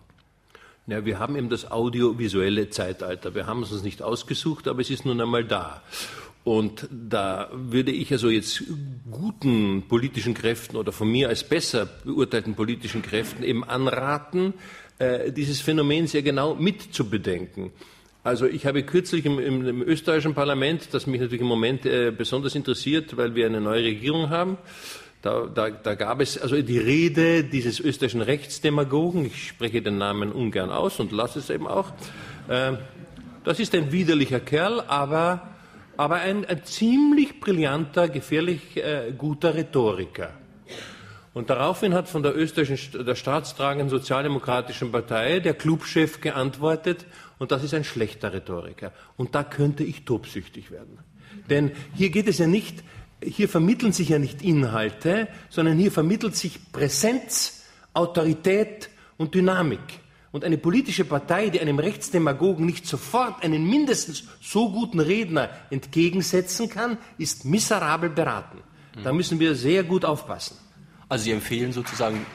[0.86, 3.34] Ja, wir haben eben das audiovisuelle Zeitalter.
[3.34, 5.82] Wir haben es uns nicht ausgesucht, aber es ist nun einmal da.
[6.44, 8.64] Und da würde ich also jetzt
[9.10, 14.54] guten politischen Kräften oder von mir als besser beurteilten politischen Kräften eben anraten,
[15.04, 17.72] äh, dieses Phänomen sehr genau mitzubedenken.
[18.24, 22.12] Also ich habe kürzlich im, im, im, österreichischen Parlament, das mich natürlich im Moment äh,
[22.12, 24.58] besonders interessiert, weil wir eine neue Regierung haben,
[25.22, 30.32] da, da, da, gab es also die Rede dieses österreichischen Rechtsdemagogen, ich spreche den Namen
[30.32, 31.92] ungern aus und lasse es eben auch.
[32.48, 32.74] Äh,
[33.44, 35.50] das ist ein widerlicher Kerl, aber,
[35.98, 40.32] aber ein, ein ziemlich brillanter, gefährlich äh, guter Rhetoriker.
[41.34, 47.06] Und daraufhin hat von der österreichischen, der staatstragenden sozialdemokratischen Partei der Clubchef geantwortet,
[47.40, 48.92] und das ist ein schlechter Rhetoriker.
[49.18, 51.00] Und da könnte ich tobsüchtig werden.
[51.50, 52.84] Denn hier geht es ja nicht,
[53.24, 57.64] hier vermitteln sich ja nicht Inhalte, sondern hier vermittelt sich Präsenz,
[57.94, 59.80] Autorität und Dynamik.
[60.32, 66.70] Und eine politische Partei, die einem Rechtsdemagogen nicht sofort einen mindestens so guten Redner entgegensetzen
[66.70, 68.60] kann, ist miserabel beraten.
[69.04, 70.58] Da müssen wir sehr gut aufpassen.
[71.14, 72.26] Also Sie empfehlen sozusagen.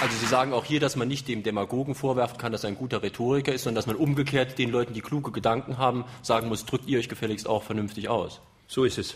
[0.00, 2.74] Also Sie sagen auch hier, dass man nicht dem Demagogen vorwerfen kann, dass er ein
[2.74, 6.66] guter Rhetoriker ist, sondern dass man umgekehrt den Leuten, die kluge Gedanken haben, sagen muss,
[6.66, 8.40] drückt ihr euch gefälligst auch vernünftig aus.
[8.66, 9.14] So ist es.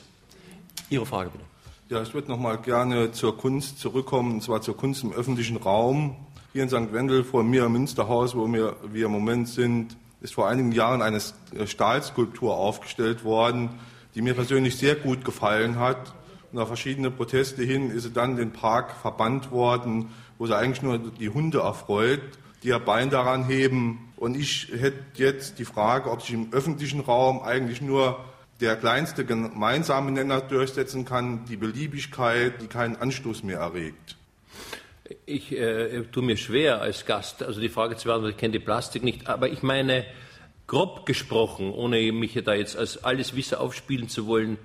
[0.89, 1.45] Ihre Frage bitte.
[1.89, 5.57] Ja, ich würde noch mal gerne zur Kunst zurückkommen, und zwar zur Kunst im öffentlichen
[5.57, 6.14] Raum.
[6.53, 6.93] Hier in St.
[6.93, 11.03] Wendel vor mir im Münsterhaus, wo wir, wir im Moment sind, ist vor einigen Jahren
[11.03, 11.21] eine
[11.67, 13.71] Stahlskulptur aufgestellt worden,
[14.14, 16.14] die mir persönlich sehr gut gefallen hat.
[16.53, 20.83] Und nach verschiedenen Proteste hin ist sie dann den Park verbannt worden wo sie eigentlich
[20.83, 22.21] nur die Hunde erfreut,
[22.62, 24.12] die ihr Bein daran heben.
[24.17, 28.25] Und ich hätte jetzt die Frage, ob sich im öffentlichen Raum eigentlich nur
[28.61, 34.16] der kleinste gemeinsame Nenner durchsetzen kann, die Beliebigkeit, die keinen Anstoß mehr erregt.
[35.25, 38.59] Ich äh, tue mir schwer als Gast, also die Frage zu beantworten, ich kenne die
[38.59, 40.05] Plastik nicht, aber ich meine,
[40.67, 44.59] grob gesprochen, ohne mich da jetzt als alles Wissen aufspielen zu wollen,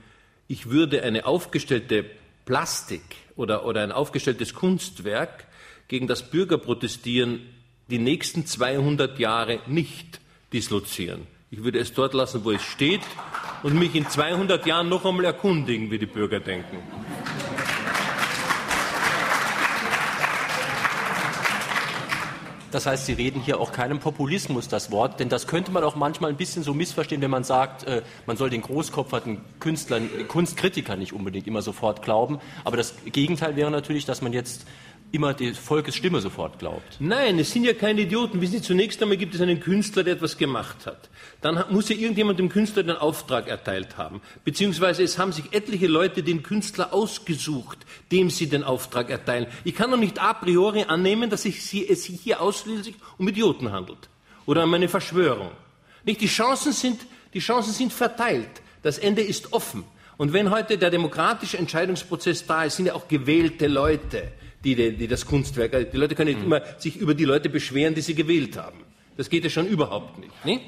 [0.48, 2.06] ich würde eine aufgestellte
[2.46, 3.04] Plastik
[3.36, 5.46] oder, oder ein aufgestelltes Kunstwerk
[5.88, 7.42] gegen das Bürgerprotestieren
[7.89, 10.20] die nächsten 200 Jahre nicht
[10.54, 11.28] dislozieren.
[11.52, 13.02] Ich würde es dort lassen, wo es steht
[13.64, 16.78] und mich in 200 Jahren noch einmal erkundigen, wie die Bürger denken.
[22.72, 25.95] Das heißt, Sie reden hier auch keinem Populismus das Wort, denn das könnte man auch
[25.95, 30.99] manchmal ein bisschen so missverstehen, wenn man sagt, äh, man soll den großkopferten Künstlern, Kunstkritikern
[30.99, 32.39] nicht unbedingt immer sofort glauben.
[32.63, 34.65] Aber das Gegenteil wäre natürlich, dass man jetzt
[35.11, 36.97] immer die Volkes Stimme sofort glaubt.
[36.99, 38.39] Nein, es sind ja keine Idioten.
[38.41, 41.09] Wissen Sie, zunächst einmal gibt es einen Künstler, der etwas gemacht hat.
[41.42, 44.22] Dann muss ja irgendjemand dem Künstler den Auftrag erteilt haben.
[44.46, 47.80] Beziehungsweise es haben sich etliche Leute den Künstler ausgesucht,
[48.12, 49.48] dem sie den Auftrag erteilen.
[49.64, 54.10] Ich kann doch nicht a priori annehmen, dass es sich hier ausschließlich um Idioten handelt.
[54.46, 55.52] Oder um eine Verschwörung.
[56.04, 56.22] Nicht?
[56.22, 57.02] Die Chancen sind,
[57.34, 58.62] die Chancen sind verteilt.
[58.84, 59.84] Das Ende ist offen.
[60.18, 64.32] Und wenn heute der demokratische Entscheidungsprozess da ist, sind ja auch gewählte Leute
[64.64, 66.46] die, die das Kunstwerk, die Leute können nicht mhm.
[66.46, 68.82] immer sich über die Leute beschweren, die sie gewählt haben.
[69.18, 70.46] Das geht ja schon überhaupt nicht.
[70.46, 70.62] nicht?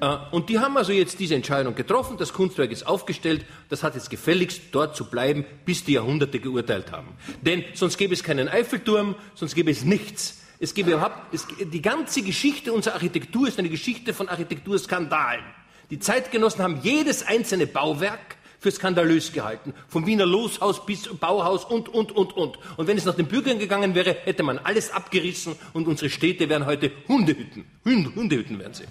[0.00, 3.94] Äh, und die haben also jetzt diese Entscheidung getroffen, das Kunstwerk ist aufgestellt, das hat
[3.94, 7.08] jetzt gefälligst dort zu bleiben, bis die Jahrhunderte geurteilt haben.
[7.42, 10.38] Denn sonst gäbe es keinen Eiffelturm, sonst gäbe es nichts.
[10.58, 15.44] Es gäbe überhaupt, es, die ganze Geschichte unserer Architektur ist eine Geschichte von Architekturskandalen.
[15.90, 19.72] Die Zeitgenossen haben jedes einzelne Bauwerk für skandalös gehalten.
[19.88, 22.58] Vom Wiener Loshaus bis Bauhaus und, und, und, und.
[22.76, 26.48] Und wenn es nach den Bürgern gegangen wäre, hätte man alles abgerissen und unsere Städte
[26.50, 27.64] wären heute Hundehütten.
[27.84, 28.84] Hundehütten wären sie.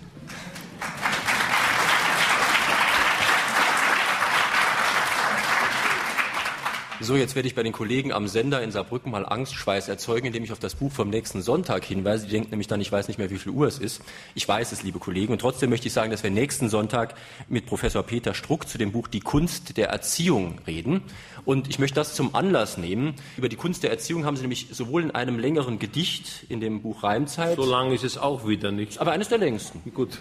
[7.01, 10.43] So, jetzt werde ich bei den Kollegen am Sender in Saarbrücken mal Angstschweiß erzeugen, indem
[10.43, 12.27] ich auf das Buch vom nächsten Sonntag hinweise.
[12.27, 14.01] Die denkt nämlich dann, ich weiß nicht mehr, wie viel Uhr es ist.
[14.35, 15.31] Ich weiß es, liebe Kollegen.
[15.31, 17.15] Und trotzdem möchte ich sagen, dass wir nächsten Sonntag
[17.47, 21.01] mit Professor Peter Struck zu dem Buch Die Kunst der Erziehung reden.
[21.45, 23.15] Und ich möchte das zum Anlass nehmen.
[23.37, 26.81] Über die Kunst der Erziehung haben Sie nämlich sowohl in einem längeren Gedicht in dem
[26.81, 27.55] Buch Reimzeit.
[27.55, 28.99] So lang ist es auch wieder nicht.
[28.99, 29.81] Aber eines der längsten.
[29.93, 30.19] Gut.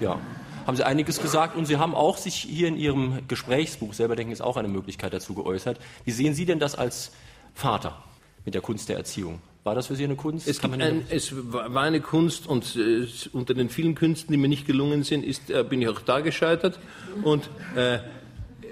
[0.00, 0.18] Ja
[0.66, 4.32] haben Sie einiges gesagt und Sie haben auch sich hier in Ihrem Gesprächsbuch, selber denken
[4.32, 5.78] ist auch eine Möglichkeit dazu geäußert.
[6.04, 7.12] Wie sehen Sie denn das als
[7.54, 8.02] Vater
[8.44, 9.40] mit der Kunst der Erziehung?
[9.64, 10.48] War das für Sie eine Kunst?
[10.48, 14.66] Es, ein, es war eine Kunst und äh, unter den vielen Künsten, die mir nicht
[14.66, 16.80] gelungen sind, ist, äh, bin ich auch da gescheitert.
[17.22, 17.98] Und äh,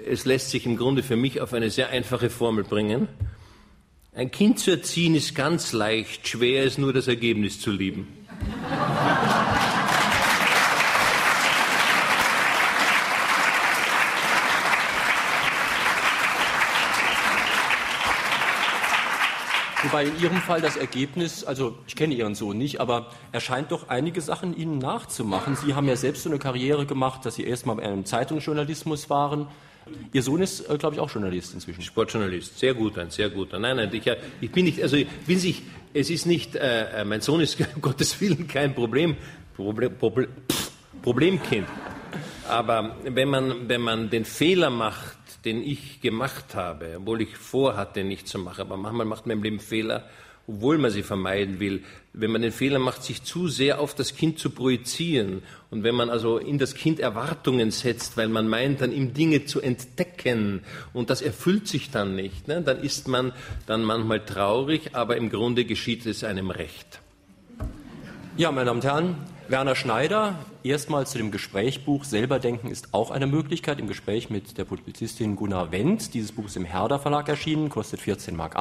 [0.05, 3.07] es lässt sich im Grunde für mich auf eine sehr einfache Formel bringen.
[4.13, 8.07] Ein Kind zu erziehen ist ganz leicht, schwer ist nur das Ergebnis zu lieben.
[19.91, 23.73] Wobei in Ihrem Fall das Ergebnis, also ich kenne Ihren Sohn nicht, aber er scheint
[23.73, 25.57] doch einige Sachen Ihnen nachzumachen.
[25.57, 29.47] Sie haben ja selbst so eine Karriere gemacht, dass Sie erst mal im Zeitungsjournalismus waren.
[30.13, 31.81] Ihr Sohn ist, äh, glaube ich, auch Journalist inzwischen.
[31.81, 33.59] Sportjournalist, sehr gut, ein sehr guter.
[33.59, 35.63] Nein, nein, ich, ich bin nicht, also will sich,
[35.93, 39.17] es ist nicht, äh, äh mein Sohn ist um Gottes Willen kein Problem,
[39.57, 40.29] Problem, Problem
[41.01, 41.67] Problemkind.
[42.47, 48.03] Aber wenn man, wenn man den Fehler macht, den ich gemacht habe, obwohl ich vorhatte,
[48.03, 50.07] nicht zu machen, aber manchmal macht man im Leben Fehler,
[50.47, 51.83] obwohl man sie vermeiden will.
[52.13, 55.95] Wenn man den Fehler macht, sich zu sehr auf das Kind zu projizieren und wenn
[55.95, 60.61] man also in das Kind Erwartungen setzt, weil man meint, dann ihm Dinge zu entdecken
[60.93, 63.33] und das erfüllt sich dann nicht, ne, dann ist man
[63.65, 66.99] dann manchmal traurig, aber im Grunde geschieht es einem recht.
[68.37, 69.15] Ja, meine Damen und Herren,
[69.51, 73.79] Werner Schneider, erstmal zu dem Gesprächbuch Selber denken ist auch eine Möglichkeit.
[73.79, 76.13] Im Gespräch mit der Publizistin Gunnar Wendt.
[76.13, 78.55] Dieses Buch ist im Herder Verlag erschienen, kostet 14,80 Mark.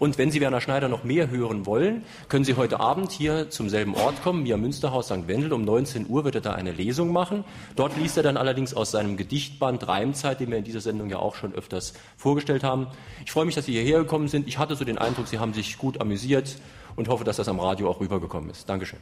[0.00, 3.68] Und wenn Sie Werner Schneider noch mehr hören wollen, können Sie heute Abend hier zum
[3.68, 5.28] selben Ort kommen, Mia Münsterhaus St.
[5.28, 5.52] Wendel.
[5.52, 7.44] Um 19 Uhr wird er da eine Lesung machen.
[7.76, 11.20] Dort liest er dann allerdings aus seinem Gedichtband Reimzeit, den wir in dieser Sendung ja
[11.20, 12.88] auch schon öfters vorgestellt haben.
[13.24, 14.48] Ich freue mich, dass Sie hierher gekommen sind.
[14.48, 16.56] Ich hatte so den Eindruck, Sie haben sich gut amüsiert
[16.96, 18.68] und hoffe, dass das am Radio auch rübergekommen ist.
[18.68, 18.98] Dankeschön.